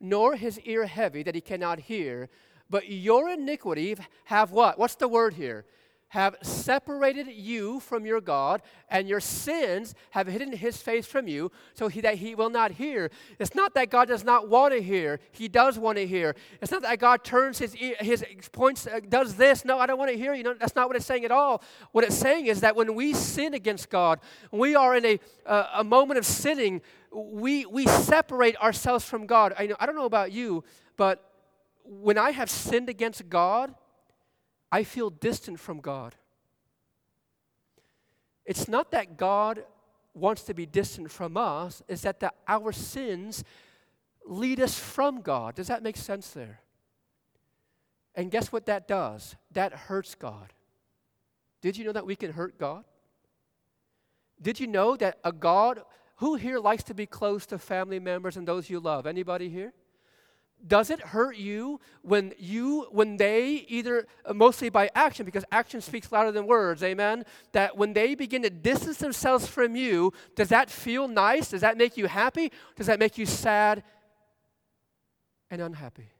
[0.00, 2.30] nor his ear heavy that he cannot hear.
[2.72, 4.78] But your iniquity have what?
[4.78, 5.66] What's the word here?
[6.08, 11.52] Have separated you from your God, and your sins have hidden his face from you,
[11.74, 13.10] so he, that he will not hear.
[13.38, 16.34] It's not that God does not want to hear; He does want to hear.
[16.62, 19.66] It's not that God turns his his points, uh, does this.
[19.66, 20.42] No, I don't want to hear you.
[20.42, 21.62] No, that's not what it's saying at all.
[21.92, 24.18] What it's saying is that when we sin against God,
[24.50, 26.80] we are in a a moment of sinning.
[27.10, 29.52] We we separate ourselves from God.
[29.58, 29.76] I know.
[29.78, 30.64] I don't know about you,
[30.96, 31.31] but
[32.00, 33.74] when I have sinned against God,
[34.70, 36.14] I feel distant from God.
[38.46, 39.64] It's not that God
[40.14, 43.44] wants to be distant from us, it's that the, our sins
[44.26, 45.54] lead us from God.
[45.54, 46.60] Does that make sense there?
[48.14, 49.36] And guess what that does?
[49.52, 50.52] That hurts God.
[51.60, 52.84] Did you know that we can hurt God?
[54.40, 55.82] Did you know that a God
[56.16, 59.06] who here likes to be close to family members and those you love?
[59.06, 59.72] Anybody here?
[60.66, 65.80] Does it hurt you when you when they either uh, mostly by action because action
[65.80, 70.48] speaks louder than words amen that when they begin to distance themselves from you does
[70.48, 71.50] that feel nice?
[71.50, 72.50] Does that make you happy?
[72.76, 73.82] Does that make you sad
[75.50, 76.10] and unhappy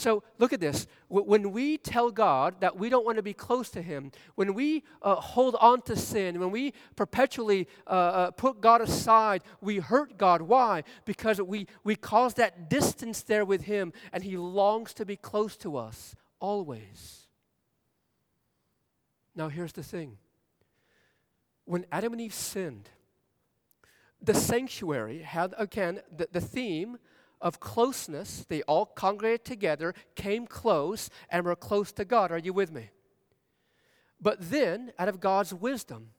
[0.00, 0.86] so look at this.
[1.08, 4.82] When we tell God that we don't want to be close to Him, when we
[5.02, 10.16] uh, hold on to sin, when we perpetually uh, uh, put God aside, we hurt
[10.16, 10.40] God.
[10.42, 10.84] Why?
[11.04, 15.56] Because we, we cause that distance there with Him, and He longs to be close
[15.58, 17.26] to us always.
[19.36, 20.16] Now, here's the thing
[21.66, 22.88] when Adam and Eve sinned,
[24.22, 26.98] the sanctuary had, again, the, the theme
[27.40, 28.44] of closeness.
[28.48, 32.30] They all congregated together, came close, and were close to God.
[32.30, 32.90] Are you with me?
[34.20, 36.10] But then, out of God's wisdom,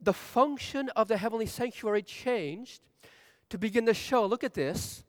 [0.00, 2.80] the function of the heavenly sanctuary changed
[3.50, 5.04] to begin to show look at this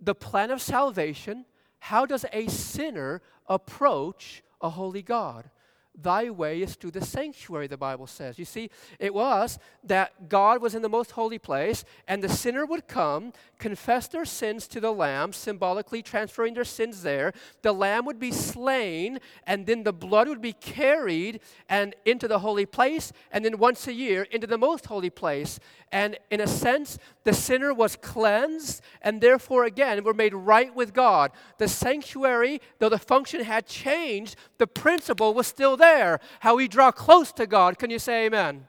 [0.00, 1.46] the plan of salvation.
[1.78, 5.50] How does a sinner approach a holy God?
[6.00, 8.38] Thy way is to the sanctuary, the Bible says.
[8.38, 12.66] You see, it was that God was in the most holy place, and the sinner
[12.66, 17.32] would come, confess their sins to the Lamb, symbolically transferring their sins there.
[17.62, 22.40] The Lamb would be slain, and then the blood would be carried and into the
[22.40, 25.58] holy place, and then once a year into the most holy place.
[25.92, 30.94] And in a sense, the sinner was cleansed, and therefore, again, were made right with
[30.94, 31.32] God.
[31.58, 36.92] The sanctuary, though the function had changed, the principle was still there how we draw
[36.92, 37.80] close to God.
[37.80, 38.68] Can you say amen?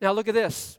[0.00, 0.78] Now, look at this.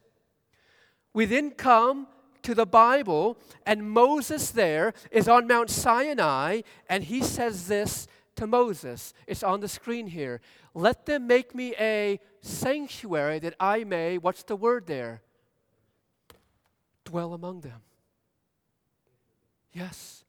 [1.13, 2.07] We then come
[2.41, 8.07] to the Bible, and Moses there is on Mount Sinai, and he says this
[8.37, 9.13] to Moses.
[9.27, 10.41] It's on the screen here.
[10.73, 15.21] Let them make me a sanctuary that I may, what's the word there?
[17.07, 17.81] Dwell among them.
[19.71, 20.25] Yes,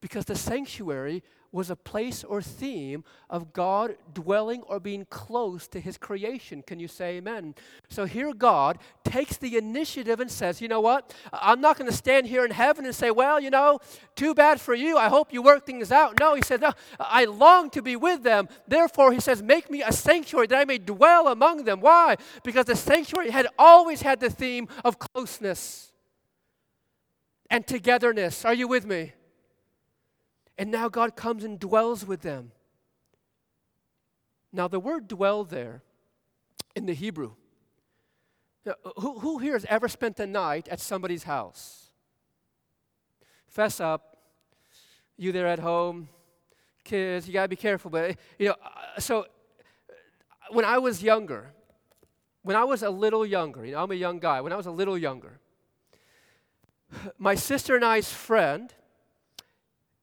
[0.00, 5.80] because the sanctuary was a place or theme of God dwelling or being close to
[5.80, 6.62] his creation.
[6.62, 7.56] Can you say amen?
[7.88, 11.12] So here God takes the initiative and says, you know what?
[11.32, 13.80] I'm not going to stand here in heaven and say, well, you know,
[14.14, 14.96] too bad for you.
[14.96, 16.20] I hope you work things out.
[16.20, 18.48] No, he said, no, I long to be with them.
[18.68, 21.80] Therefore, he says, make me a sanctuary that I may dwell among them.
[21.80, 22.16] Why?
[22.44, 25.88] Because the sanctuary had always had the theme of closeness
[27.50, 28.44] and togetherness.
[28.44, 29.12] Are you with me?
[30.56, 32.52] And now God comes and dwells with them.
[34.52, 35.82] Now, the word dwell there
[36.74, 37.32] in the Hebrew,
[38.96, 41.90] who, who here has ever spent the night at somebody's house?
[43.48, 44.16] Fess up.
[45.16, 46.08] You there at home,
[46.82, 47.90] kids, you got to be careful.
[47.90, 49.26] But, you know, uh, so
[50.50, 51.52] when I was younger,
[52.42, 54.66] when I was a little younger, you know, I'm a young guy, when I was
[54.66, 55.38] a little younger,
[57.18, 58.74] my sister and I's friend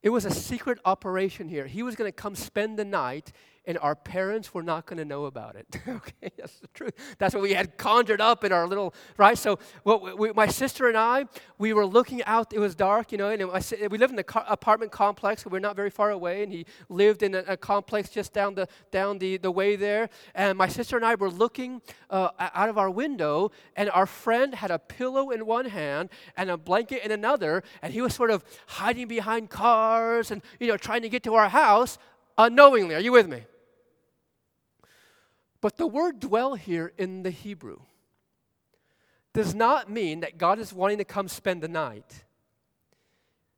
[0.04, 1.67] it was a secret operation here.
[1.67, 3.34] He was going to come spend the night,
[3.67, 5.67] and our parents were not going to know about it.
[5.88, 6.93] okay, that's the truth.
[7.19, 9.38] That's what we had conjured up in our little, right?
[9.38, 11.25] So, what we, my sister and I,
[11.58, 12.53] we were looking out.
[12.53, 13.43] It was dark, you know, and
[13.91, 15.45] we lived in the car, apartment complex.
[15.45, 18.69] We're not very far away, and he lived in a, a, complex just down the
[18.89, 20.10] down the, the way there.
[20.34, 24.56] And my sister and I were looking uh, out of our window, and our friend
[24.56, 28.32] had a pillow in one hand and a blanket in another, and he was sort
[28.32, 31.97] of hiding behind cars and you know trying to get to our house
[32.38, 32.95] unknowingly.
[32.95, 33.43] Are you with me?
[35.67, 37.80] But the word dwell here in the Hebrew
[39.34, 42.23] does not mean that God is wanting to come spend the night.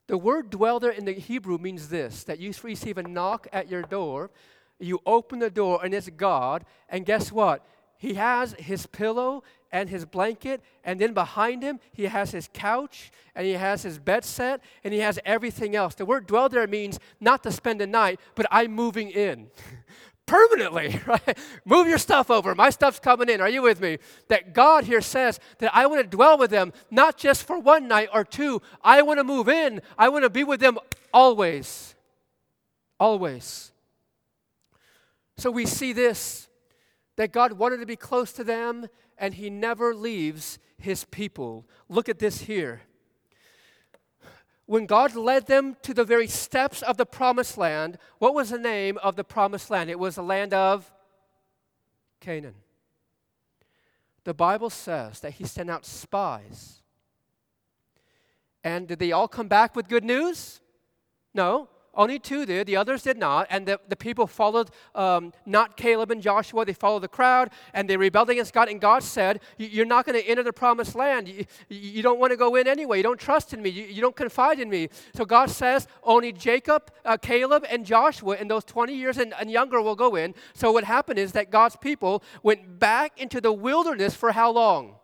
[0.07, 3.69] The word dwell there in the Hebrew means this that you receive a knock at
[3.69, 4.31] your door,
[4.79, 7.63] you open the door, and it's God, and guess what?
[7.99, 13.11] He has his pillow and his blanket, and then behind him, he has his couch,
[13.35, 15.93] and he has his bed set, and he has everything else.
[15.93, 19.51] The word dwell there means not to spend a night, but I'm moving in.
[20.29, 21.37] permanently, right?
[21.65, 22.53] Move your stuff over.
[22.53, 23.41] My stuff's coming in.
[23.41, 23.97] Are you with me?
[24.27, 27.87] That God here says that I want to dwell with them, not just for one
[27.87, 28.61] night or two.
[28.83, 29.81] I want to move in.
[29.97, 30.77] I want to be with them
[31.11, 31.95] always.
[32.99, 33.71] Always.
[35.37, 36.47] So we see this
[37.15, 38.87] that God wanted to be close to them,
[39.17, 41.67] and He never leaves His people.
[41.89, 42.81] Look at this here
[44.69, 48.59] when God led them to the very steps of the promised land, what was the
[48.59, 49.89] name of the promised land?
[49.89, 50.91] It was the land of
[52.19, 52.53] Canaan.
[54.25, 56.83] The Bible says that he sent out spies.
[58.63, 60.61] And did they all come back with good news?
[61.33, 61.67] No.
[61.93, 63.47] Only two did, the others did not.
[63.49, 67.89] And the, the people followed um, not Caleb and Joshua, they followed the crowd and
[67.89, 68.69] they rebelled against God.
[68.69, 71.27] And God said, You're not going to enter the promised land.
[71.27, 72.97] You, you don't want to go in anyway.
[72.97, 73.69] You don't trust in me.
[73.69, 74.89] You, you don't confide in me.
[75.15, 79.49] So God says, Only Jacob, uh, Caleb, and Joshua in those 20 years and, and
[79.49, 80.35] younger will go in.
[80.53, 84.98] So what happened is that God's people went back into the wilderness for how long?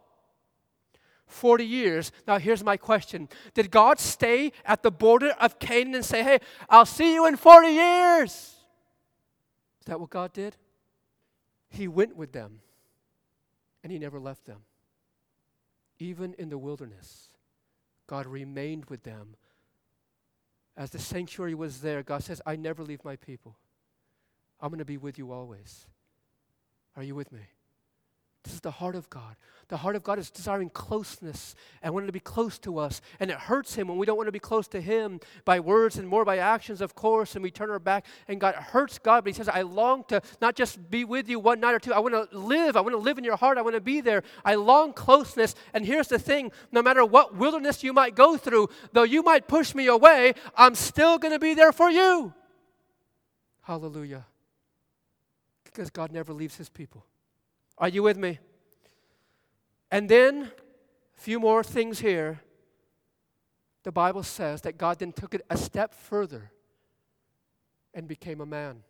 [1.28, 2.12] 40 years.
[2.28, 6.40] Now, here's my question Did God stay at the border of Canaan and say, Hey,
[6.70, 8.32] I'll see you in 40 years?
[8.32, 10.56] Is that what God did?
[11.70, 12.62] He went with them
[13.84, 14.62] and He never left them.
[16.00, 17.30] Even in the wilderness,
[18.08, 19.36] God remained with them.
[20.78, 23.58] As the sanctuary was there, God says, I never leave my people.
[24.60, 25.88] I'm going to be with you always.
[26.98, 27.42] Are you with me?
[28.46, 29.36] This is the heart of God.
[29.70, 33.02] The heart of God is desiring closeness and wanting to be close to us.
[33.20, 35.98] And it hurts Him when we don't want to be close to Him by words
[35.98, 38.06] and more by actions, of course, and we turn our back.
[38.28, 41.40] And God hurts God, but He says, I long to not just be with you
[41.40, 41.92] one night or two.
[41.92, 42.78] I want to live.
[42.78, 43.58] I want to live in your heart.
[43.58, 44.22] I want to be there.
[44.44, 45.56] I long closeness.
[45.74, 49.48] And here's the thing no matter what wilderness you might go through, though you might
[49.48, 52.36] push me away, I'm still going to be there for you.
[53.64, 54.28] Hallelujah.
[55.64, 57.04] Because God never leaves His people.
[57.78, 58.40] Are you with me?
[59.92, 60.52] And then,
[61.18, 62.42] a few more things here.
[63.84, 66.52] The Bible says that God then took it a step further
[67.94, 68.84] and became a man.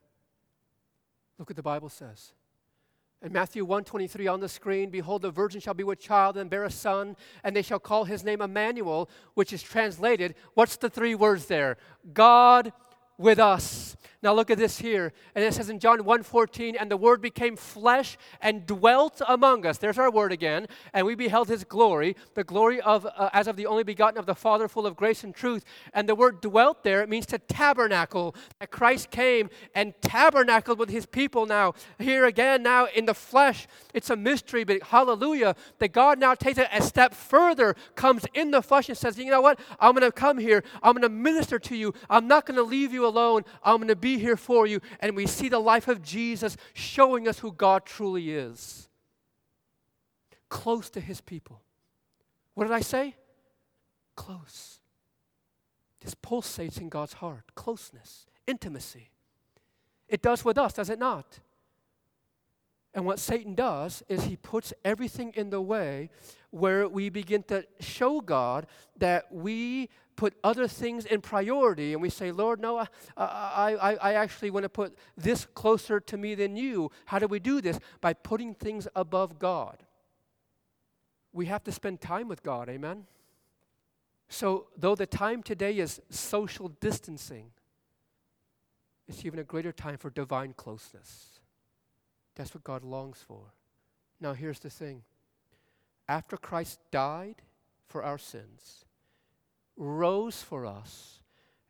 [1.38, 2.32] Look what the Bible says.
[3.22, 6.64] In Matthew 123 on the screen, behold, the virgin shall be with child and bear
[6.64, 11.16] a son, and they shall call his name Emmanuel, which is translated, what's the three
[11.16, 11.78] words there?
[12.14, 12.72] God
[13.18, 13.96] with us.
[14.26, 15.14] Now look at this here.
[15.36, 19.78] And it says in John 1:14, and the word became flesh and dwelt among us.
[19.78, 20.66] There's our word again.
[20.94, 24.26] And we beheld his glory, the glory of uh, as of the only begotten of
[24.26, 25.64] the Father, full of grace and truth.
[25.94, 28.36] And the word dwelt there, it means to tabernacle.
[28.60, 31.76] That Christ came and tabernacled with his people now.
[32.00, 33.68] Here again, now in the flesh.
[33.94, 38.50] It's a mystery, but hallelujah, that God now takes it a step further, comes in
[38.50, 39.60] the flesh and says, You know what?
[39.80, 43.44] I'm gonna come here, I'm gonna minister to you, I'm not gonna leave you alone,
[43.64, 44.82] I'm gonna be here for you.
[45.00, 48.90] And we see the life of Jesus showing us who God truly is.
[50.50, 51.62] Close to his people.
[52.54, 53.16] What did I say?
[54.16, 54.80] Close.
[56.02, 57.56] This pulsates in God's heart.
[57.56, 59.10] Closeness, intimacy.
[60.08, 61.40] It does with us, does it not?
[62.94, 66.10] And what Satan does is he puts everything in the way
[66.52, 72.10] where we begin to show God that we put other things in priority and we
[72.10, 72.88] say, Lord, no, I,
[73.18, 76.92] I, I actually want to put this closer to me than you.
[77.06, 77.80] How do we do this?
[78.02, 79.84] By putting things above God.
[81.34, 83.06] We have to spend time with God, amen?
[84.30, 87.52] So, though the time today is social distancing,
[89.08, 91.40] it's even a greater time for divine closeness.
[92.36, 93.54] That's what God longs for.
[94.20, 95.04] Now, here's the thing
[96.08, 97.42] after Christ died
[97.88, 98.85] for our sins,
[99.78, 101.20] rose for us,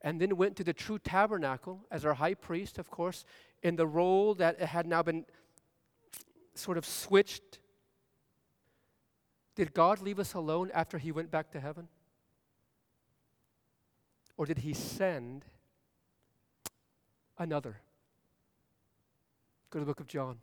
[0.01, 3.25] and then went to the true tabernacle as our high priest, of course,
[3.63, 5.25] in the role that had now been
[6.53, 7.59] sort of switched.
[9.55, 11.87] Did God leave us alone after he went back to heaven?
[14.37, 15.45] Or did he send
[17.37, 17.77] another?
[19.69, 20.37] Go to the book of John.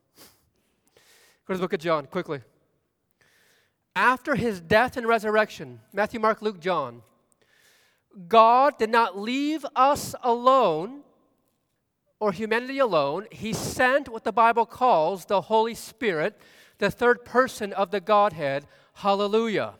[1.46, 2.40] Go to the book of John, quickly.
[3.94, 7.02] After his death and resurrection, Matthew, Mark, Luke, John,
[8.28, 11.00] God did not leave us alone
[12.20, 13.26] or humanity alone.
[13.30, 16.38] He sent what the Bible calls the Holy Spirit,
[16.78, 18.66] the third person of the Godhead.
[18.94, 19.74] Hallelujah.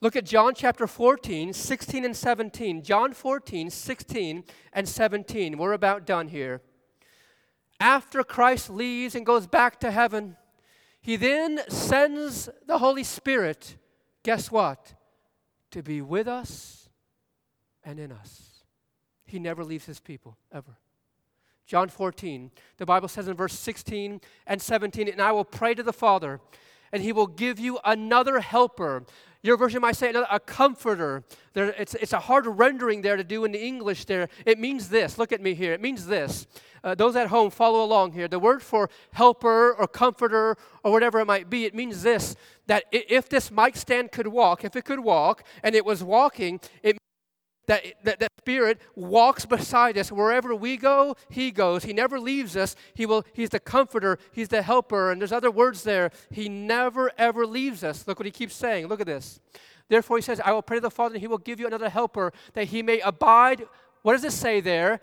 [0.00, 2.82] Look at John chapter 14, 16 and 17.
[2.82, 5.58] John 14, 16 and 17.
[5.58, 6.62] We're about done here.
[7.78, 10.36] After Christ leaves and goes back to heaven,
[11.00, 13.76] he then sends the Holy Spirit,
[14.22, 14.94] guess what?
[15.70, 16.79] To be with us
[17.84, 18.64] and in us.
[19.24, 20.76] He never leaves his people, ever.
[21.66, 25.84] John 14, the Bible says in verse 16 and 17, and I will pray to
[25.84, 26.40] the Father,
[26.92, 29.04] and he will give you another helper.
[29.42, 31.22] Your version might say another, a comforter.
[31.52, 34.28] There, it's, it's a hard rendering there to do in the English there.
[34.44, 35.16] It means this.
[35.16, 35.72] Look at me here.
[35.72, 36.48] It means this.
[36.82, 38.26] Uh, those at home, follow along here.
[38.26, 42.34] The word for helper or comforter or whatever it might be, it means this
[42.66, 46.60] that if this mic stand could walk, if it could walk, and it was walking,
[46.82, 46.99] it
[47.70, 50.10] that, that, that Spirit walks beside us.
[50.10, 51.84] Wherever we go, He goes.
[51.84, 52.74] He never leaves us.
[52.94, 55.12] He will, he's the comforter, He's the helper.
[55.12, 56.10] And there's other words there.
[56.32, 58.08] He never, ever leaves us.
[58.08, 58.88] Look what He keeps saying.
[58.88, 59.38] Look at this.
[59.88, 61.88] Therefore, He says, I will pray to the Father, and He will give you another
[61.88, 63.68] helper, that He may abide.
[64.02, 65.00] What does it say there?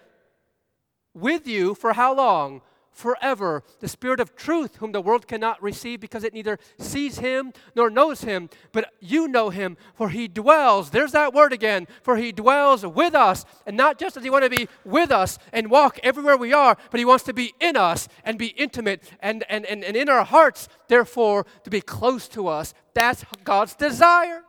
[1.13, 2.61] With you for how long?
[2.97, 3.63] Forever.
[3.79, 7.89] The Spirit of truth, whom the world cannot receive because it neither sees him nor
[7.89, 10.89] knows him, but you know him, for he dwells.
[10.89, 13.45] There's that word again, for he dwells with us.
[13.65, 16.77] And not just does he want to be with us and walk everywhere we are,
[16.89, 20.09] but he wants to be in us and be intimate and, and, and, and in
[20.09, 22.73] our hearts, therefore, to be close to us.
[22.93, 24.43] That's God's desire.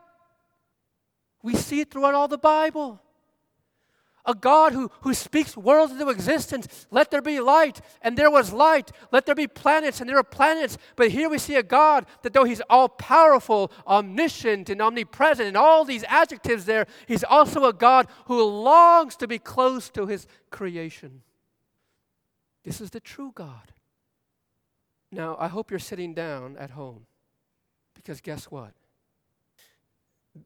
[1.42, 3.00] We see it throughout all the Bible
[4.28, 6.86] a God who, who speaks worlds into existence.
[6.90, 8.92] Let there be light, and there was light.
[9.10, 10.76] Let there be planets, and there are planets.
[10.94, 15.56] But here we see a God that though He's all powerful, omniscient, and omnipresent, and
[15.56, 20.26] all these adjectives there, He's also a God who longs to be close to His
[20.50, 21.22] creation.
[22.64, 23.72] This is the true God.
[25.10, 27.06] Now, I hope you're sitting down at home
[27.94, 28.74] because guess what?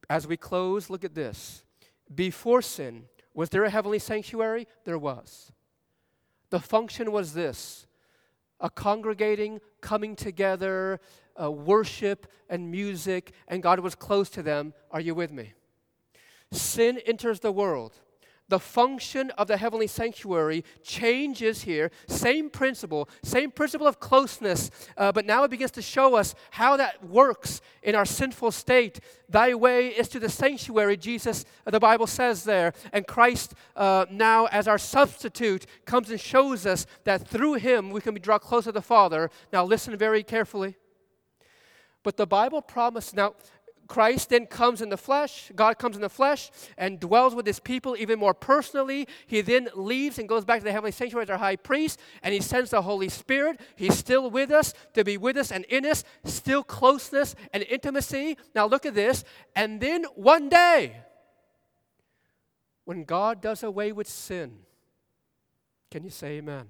[0.09, 1.64] As we close, look at this.
[2.14, 4.66] Before sin, was there a heavenly sanctuary?
[4.85, 5.53] There was.
[6.51, 7.87] The function was this
[8.61, 11.01] a congregating, coming together,
[11.41, 14.72] uh, worship and music, and God was close to them.
[14.91, 15.55] Are you with me?
[16.53, 17.95] Sin enters the world.
[18.49, 21.90] The function of the heavenly sanctuary changes here.
[22.07, 26.76] Same principle, same principle of closeness, uh, but now it begins to show us how
[26.76, 29.01] that works in our sinful state.
[29.28, 32.74] Thy way is to the sanctuary, Jesus, uh, the Bible says there.
[32.93, 38.01] And Christ, uh, now as our substitute, comes and shows us that through him we
[38.01, 39.30] can be drawn closer to the Father.
[39.53, 40.76] Now listen very carefully.
[42.03, 43.34] But the Bible promised, now
[43.93, 47.61] Christ then comes in the flesh, God comes in the flesh and dwells with his
[47.61, 49.07] people even more personally.
[49.26, 52.32] He then leaves and goes back to the heavenly sanctuary as our high priest, and
[52.32, 53.61] he sends the Holy Spirit.
[53.76, 58.38] He's still with us to be with us and in us, still closeness and intimacy.
[58.55, 59.24] Now look at this.
[59.55, 60.97] And then one day,
[62.86, 64.61] when God does away with sin,
[65.90, 66.68] can you say amen?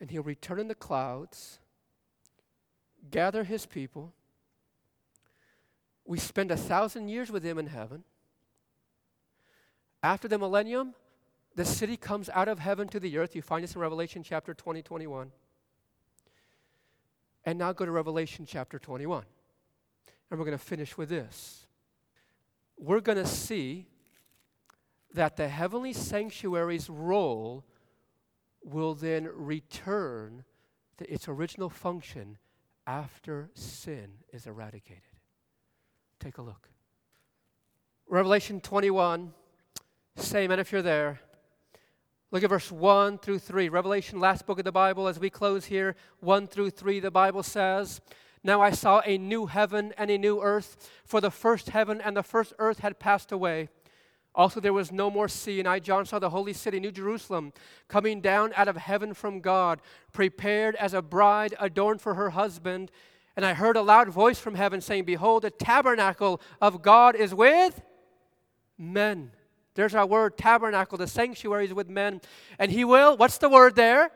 [0.00, 1.60] And he'll return in the clouds,
[3.12, 4.12] gather his people
[6.04, 8.04] we spend a thousand years with him in heaven.
[10.02, 10.94] After the millennium,
[11.54, 13.34] the city comes out of heaven to the earth.
[13.34, 15.30] You find this in Revelation chapter 20, 21.
[17.46, 19.24] And now go to Revelation chapter 21.
[20.30, 21.66] And we're going to finish with this.
[22.76, 23.86] We're going to see
[25.14, 27.64] that the heavenly sanctuary's role
[28.62, 30.44] will then return
[30.98, 32.38] to its original function
[32.86, 35.13] after sin is eradicated.
[36.20, 36.68] Take a look.
[38.08, 39.32] Revelation 21,
[40.16, 41.20] say and if you're there,
[42.30, 43.68] look at verse 1 through 3.
[43.68, 47.42] Revelation, last book of the Bible, as we close here, 1 through 3, the Bible
[47.42, 48.00] says,
[48.42, 52.16] Now I saw a new heaven and a new earth, for the first heaven and
[52.16, 53.68] the first earth had passed away.
[54.34, 57.52] Also, there was no more sea, and I, John, saw the holy city, New Jerusalem,
[57.86, 59.80] coming down out of heaven from God,
[60.12, 62.90] prepared as a bride adorned for her husband.
[63.36, 67.34] And I heard a loud voice from heaven saying, Behold, the tabernacle of God is
[67.34, 67.82] with
[68.78, 69.32] men.
[69.74, 70.98] There's our word, tabernacle.
[70.98, 72.20] The sanctuary is with men.
[72.58, 74.12] And he will, what's the word there?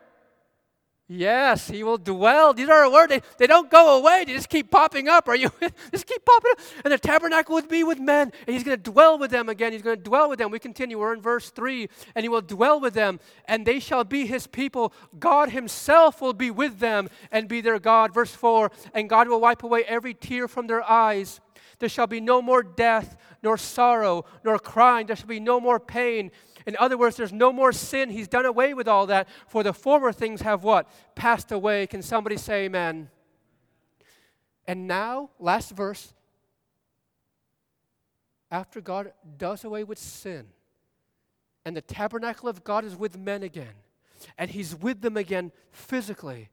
[1.11, 2.53] Yes, he will dwell.
[2.53, 3.09] These are a word.
[3.09, 4.25] They, they don't go away.
[4.27, 5.27] They just keep popping up.
[5.27, 5.51] Are you
[5.91, 6.59] just keep popping up?
[6.85, 9.71] And the tabernacle would be with men, and he's going to dwell with them again.
[9.71, 10.51] He's going to dwell with them.
[10.51, 10.99] We continue.
[10.99, 11.89] We're in verse 3.
[12.13, 14.93] And he will dwell with them, and they shall be his people.
[15.17, 18.13] God himself will be with them and be their God.
[18.13, 18.69] Verse 4.
[18.93, 21.41] And God will wipe away every tear from their eyes.
[21.79, 25.07] There shall be no more death, nor sorrow, nor crying.
[25.07, 26.29] There shall be no more pain
[26.65, 28.09] in other words, there's no more sin.
[28.09, 29.27] He's done away with all that.
[29.47, 30.87] For the former things have what?
[31.15, 31.87] Passed away.
[31.87, 33.09] Can somebody say amen?
[34.67, 36.13] And now, last verse.
[38.51, 40.47] After God does away with sin,
[41.65, 43.73] and the tabernacle of God is with men again,
[44.37, 46.49] and He's with them again physically,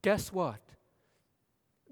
[0.00, 0.60] guess what?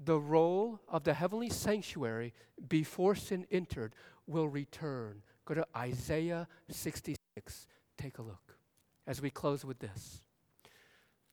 [0.02, 2.32] The role of the heavenly sanctuary
[2.68, 3.94] before sin entered
[4.26, 5.22] will return.
[5.50, 7.66] Go to Isaiah 66.
[7.98, 8.56] Take a look
[9.04, 10.22] as we close with this.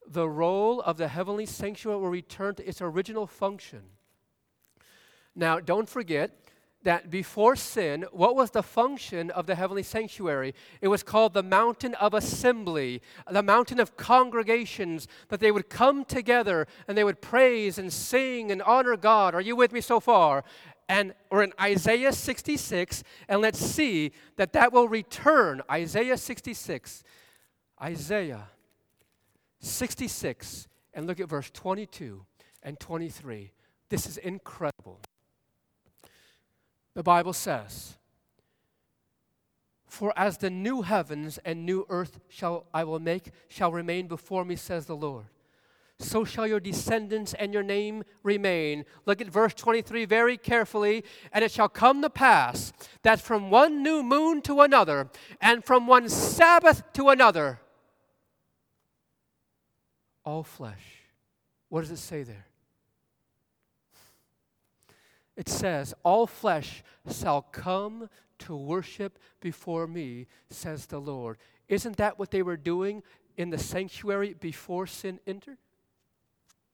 [0.08, 3.82] The role of the heavenly sanctuary will return to its original function.
[5.36, 6.32] Now, don't forget
[6.82, 10.52] that before sin, what was the function of the heavenly sanctuary?
[10.80, 16.04] It was called the mountain of assembly, the mountain of congregations, that they would come
[16.04, 19.36] together and they would praise and sing and honor God.
[19.36, 20.42] Are you with me so far?
[20.88, 25.62] And or in Isaiah 66 and let's see that that will return.
[25.70, 27.02] Isaiah 66
[27.82, 28.48] Isaiah
[29.60, 32.24] 66 and look at verse 22
[32.62, 33.52] and 23
[33.88, 35.00] this is incredible.
[36.94, 37.96] The bible says
[39.86, 44.44] for as the new heavens and new earth shall I will make shall remain before
[44.44, 45.26] me says the Lord
[46.00, 48.84] so shall your descendants and your name remain.
[49.04, 51.04] Look at verse 23 very carefully.
[51.32, 52.72] And it shall come to pass
[53.02, 57.60] that from one new moon to another, and from one Sabbath to another,
[60.24, 60.82] all flesh.
[61.68, 62.46] What does it say there?
[65.36, 68.08] It says, All flesh shall come
[68.40, 71.38] to worship before me, says the Lord.
[71.68, 73.02] Isn't that what they were doing
[73.36, 75.58] in the sanctuary before sin entered?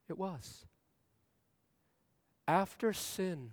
[0.08, 0.66] It was.
[2.46, 3.52] After sin,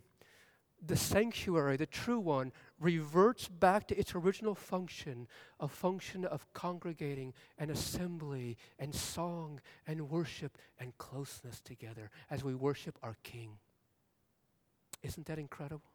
[0.86, 5.28] the sanctuary, the true one, reverts back to its original function,
[5.60, 12.56] a function of congregating and assembly and song and worship and closeness together as we
[12.56, 13.60] worship our King.
[15.04, 15.92] Isn't that incredible?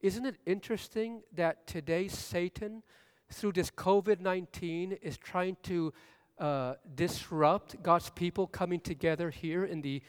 [0.00, 2.82] Isn't it interesting that today Satan,
[3.30, 5.92] through this COVID 19, is trying to
[6.38, 10.02] uh, disrupt God's people coming together here in the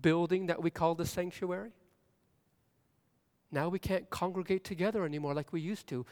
[0.00, 1.72] building that we call the sanctuary?
[3.50, 6.04] Now we can't congregate together anymore like we used to.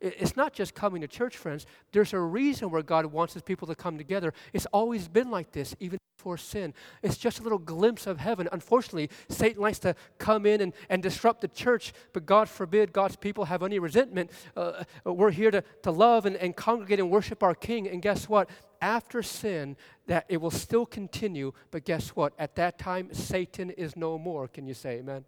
[0.00, 1.66] It's not just coming to church, friends.
[1.90, 4.32] There's a reason where God wants his people to come together.
[4.52, 6.74] It's always been like this, even before sin.
[7.02, 8.46] It's just a little glimpse of heaven.
[8.52, 13.16] Unfortunately, Satan likes to come in and, and disrupt the church, but God forbid God's
[13.16, 14.30] people have any resentment.
[14.54, 17.88] Uh, we're here to, to love and, and congregate and worship our King.
[17.88, 18.50] And guess what?
[18.82, 22.34] After sin, that it will still continue, but guess what?
[22.38, 24.46] At that time, Satan is no more.
[24.46, 25.24] Can you say amen?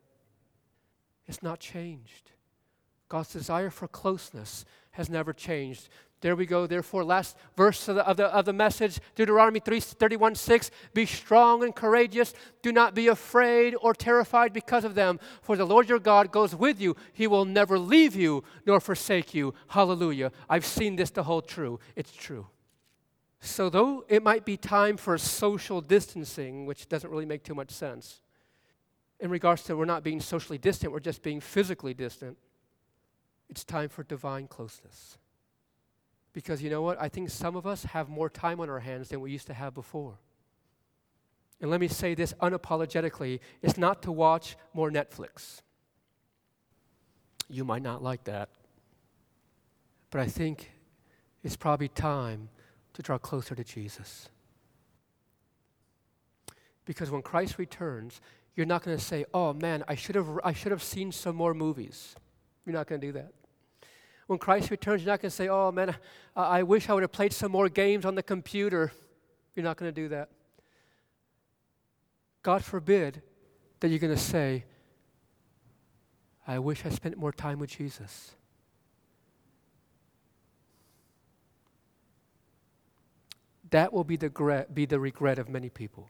[1.27, 2.33] It's not changed.
[3.09, 5.89] God's desire for closeness has never changed.
[6.23, 6.69] There we go.
[6.69, 10.71] Therefore, last verse of the, of the, of the message, Deuteronomy 3, 31 6.
[10.95, 12.33] Be strong and courageous.
[12.63, 15.19] Do not be afraid or terrified because of them.
[15.43, 16.95] For the Lord your God goes with you.
[17.13, 19.53] He will never leave you nor forsake you.
[19.67, 20.31] Hallelujah.
[20.49, 21.81] I've seen this to hold true.
[21.97, 22.47] It's true.
[23.41, 27.73] So, though it might be time for social distancing, which doesn't really make too much
[27.73, 28.21] sense,
[29.19, 32.39] in regards to we're not being socially distant, we're just being physically distant.
[33.49, 35.19] It's time for divine closeness.
[36.33, 37.01] Because you know what?
[37.01, 39.55] I think some of us have more time on our hands than we used to
[39.55, 40.19] have before.
[41.61, 45.61] And let me say this unapologetically it's not to watch more Netflix.
[47.49, 48.49] You might not like that.
[50.11, 50.73] But I think
[51.43, 52.49] it's probably time
[52.95, 54.29] to draw closer to Jesus.
[56.85, 58.21] Because when Christ returns,
[58.55, 61.37] you're not going to say, oh man, I should, have, I should have seen some
[61.37, 62.17] more movies.
[62.67, 63.33] You're not going to do that.
[64.33, 65.95] When Christ returns, you're not going to say, oh man,
[66.35, 68.91] I, I wish I would have played some more games on the computer.
[69.55, 70.31] You're not going to do that.
[72.43, 73.21] God forbid
[73.81, 74.65] that you're going to say,
[76.47, 78.31] I wish I spent more time with Jesus.
[83.69, 86.09] That will be the, be the regret of many people.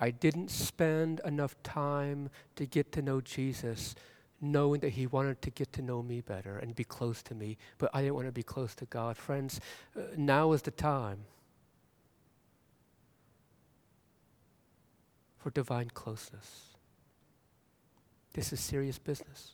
[0.00, 3.94] I didn't spend enough time to get to know Jesus,
[4.40, 7.56] knowing that He wanted to get to know me better and be close to me,
[7.78, 9.16] but I didn't want to be close to God.
[9.16, 9.60] Friends,
[9.96, 11.24] uh, now is the time
[15.38, 16.74] for divine closeness.
[18.34, 19.52] This is serious business.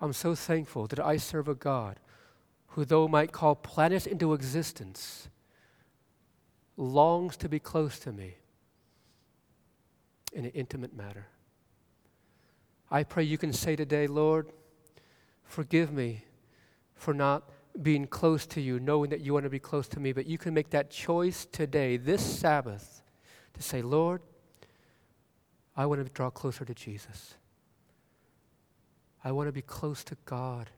[0.00, 1.98] I'm so thankful that I serve a God
[2.68, 5.28] who, though might call planets into existence,
[6.76, 8.36] longs to be close to me
[10.34, 11.26] in an intimate matter.
[12.90, 14.50] I pray you can say today, Lord,
[15.44, 16.24] forgive me
[16.94, 20.12] for not being close to you, knowing that you want to be close to me,
[20.12, 23.02] but you can make that choice today, this Sabbath,
[23.54, 24.20] to say, Lord,
[25.76, 27.34] I want to draw closer to Jesus.
[29.24, 30.70] I want to be close to God.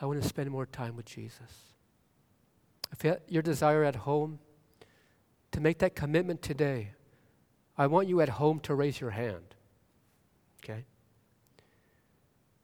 [0.00, 1.72] I want to spend more time with Jesus.
[2.92, 4.38] If your desire at home
[5.52, 6.92] to make that commitment today,
[7.76, 9.54] I want you at home to raise your hand.
[10.64, 10.84] Okay?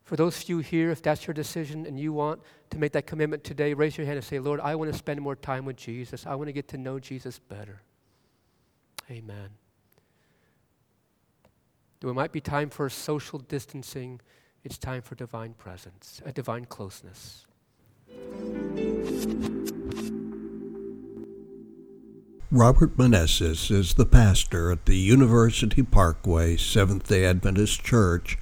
[0.04, 2.40] For those few here, if that's your decision and you want
[2.70, 5.20] to make that commitment today, raise your hand and say, Lord, I want to spend
[5.20, 6.26] more time with Jesus.
[6.26, 7.82] I want to get to know Jesus better.
[9.10, 9.50] Amen.
[12.00, 14.20] There might be time for social distancing
[14.64, 17.46] it's time for divine presence, a divine closeness.
[22.54, 28.36] Robert Manessis is the pastor at the University Parkway Seventh day Adventist Church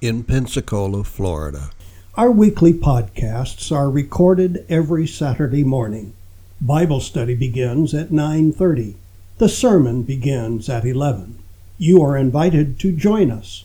[0.00, 1.70] in Pensacola, Florida.
[2.16, 6.12] Our weekly podcasts are recorded every Saturday morning.
[6.60, 8.96] Bible study begins at 9:30.
[9.38, 11.36] The sermon begins at 11.
[11.78, 13.62] You are invited to join us.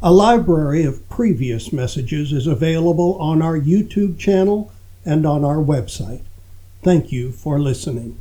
[0.02, 4.72] A library of previous messages is available on our YouTube channel
[5.04, 6.22] and on our website.
[6.84, 8.20] Thank you for listening.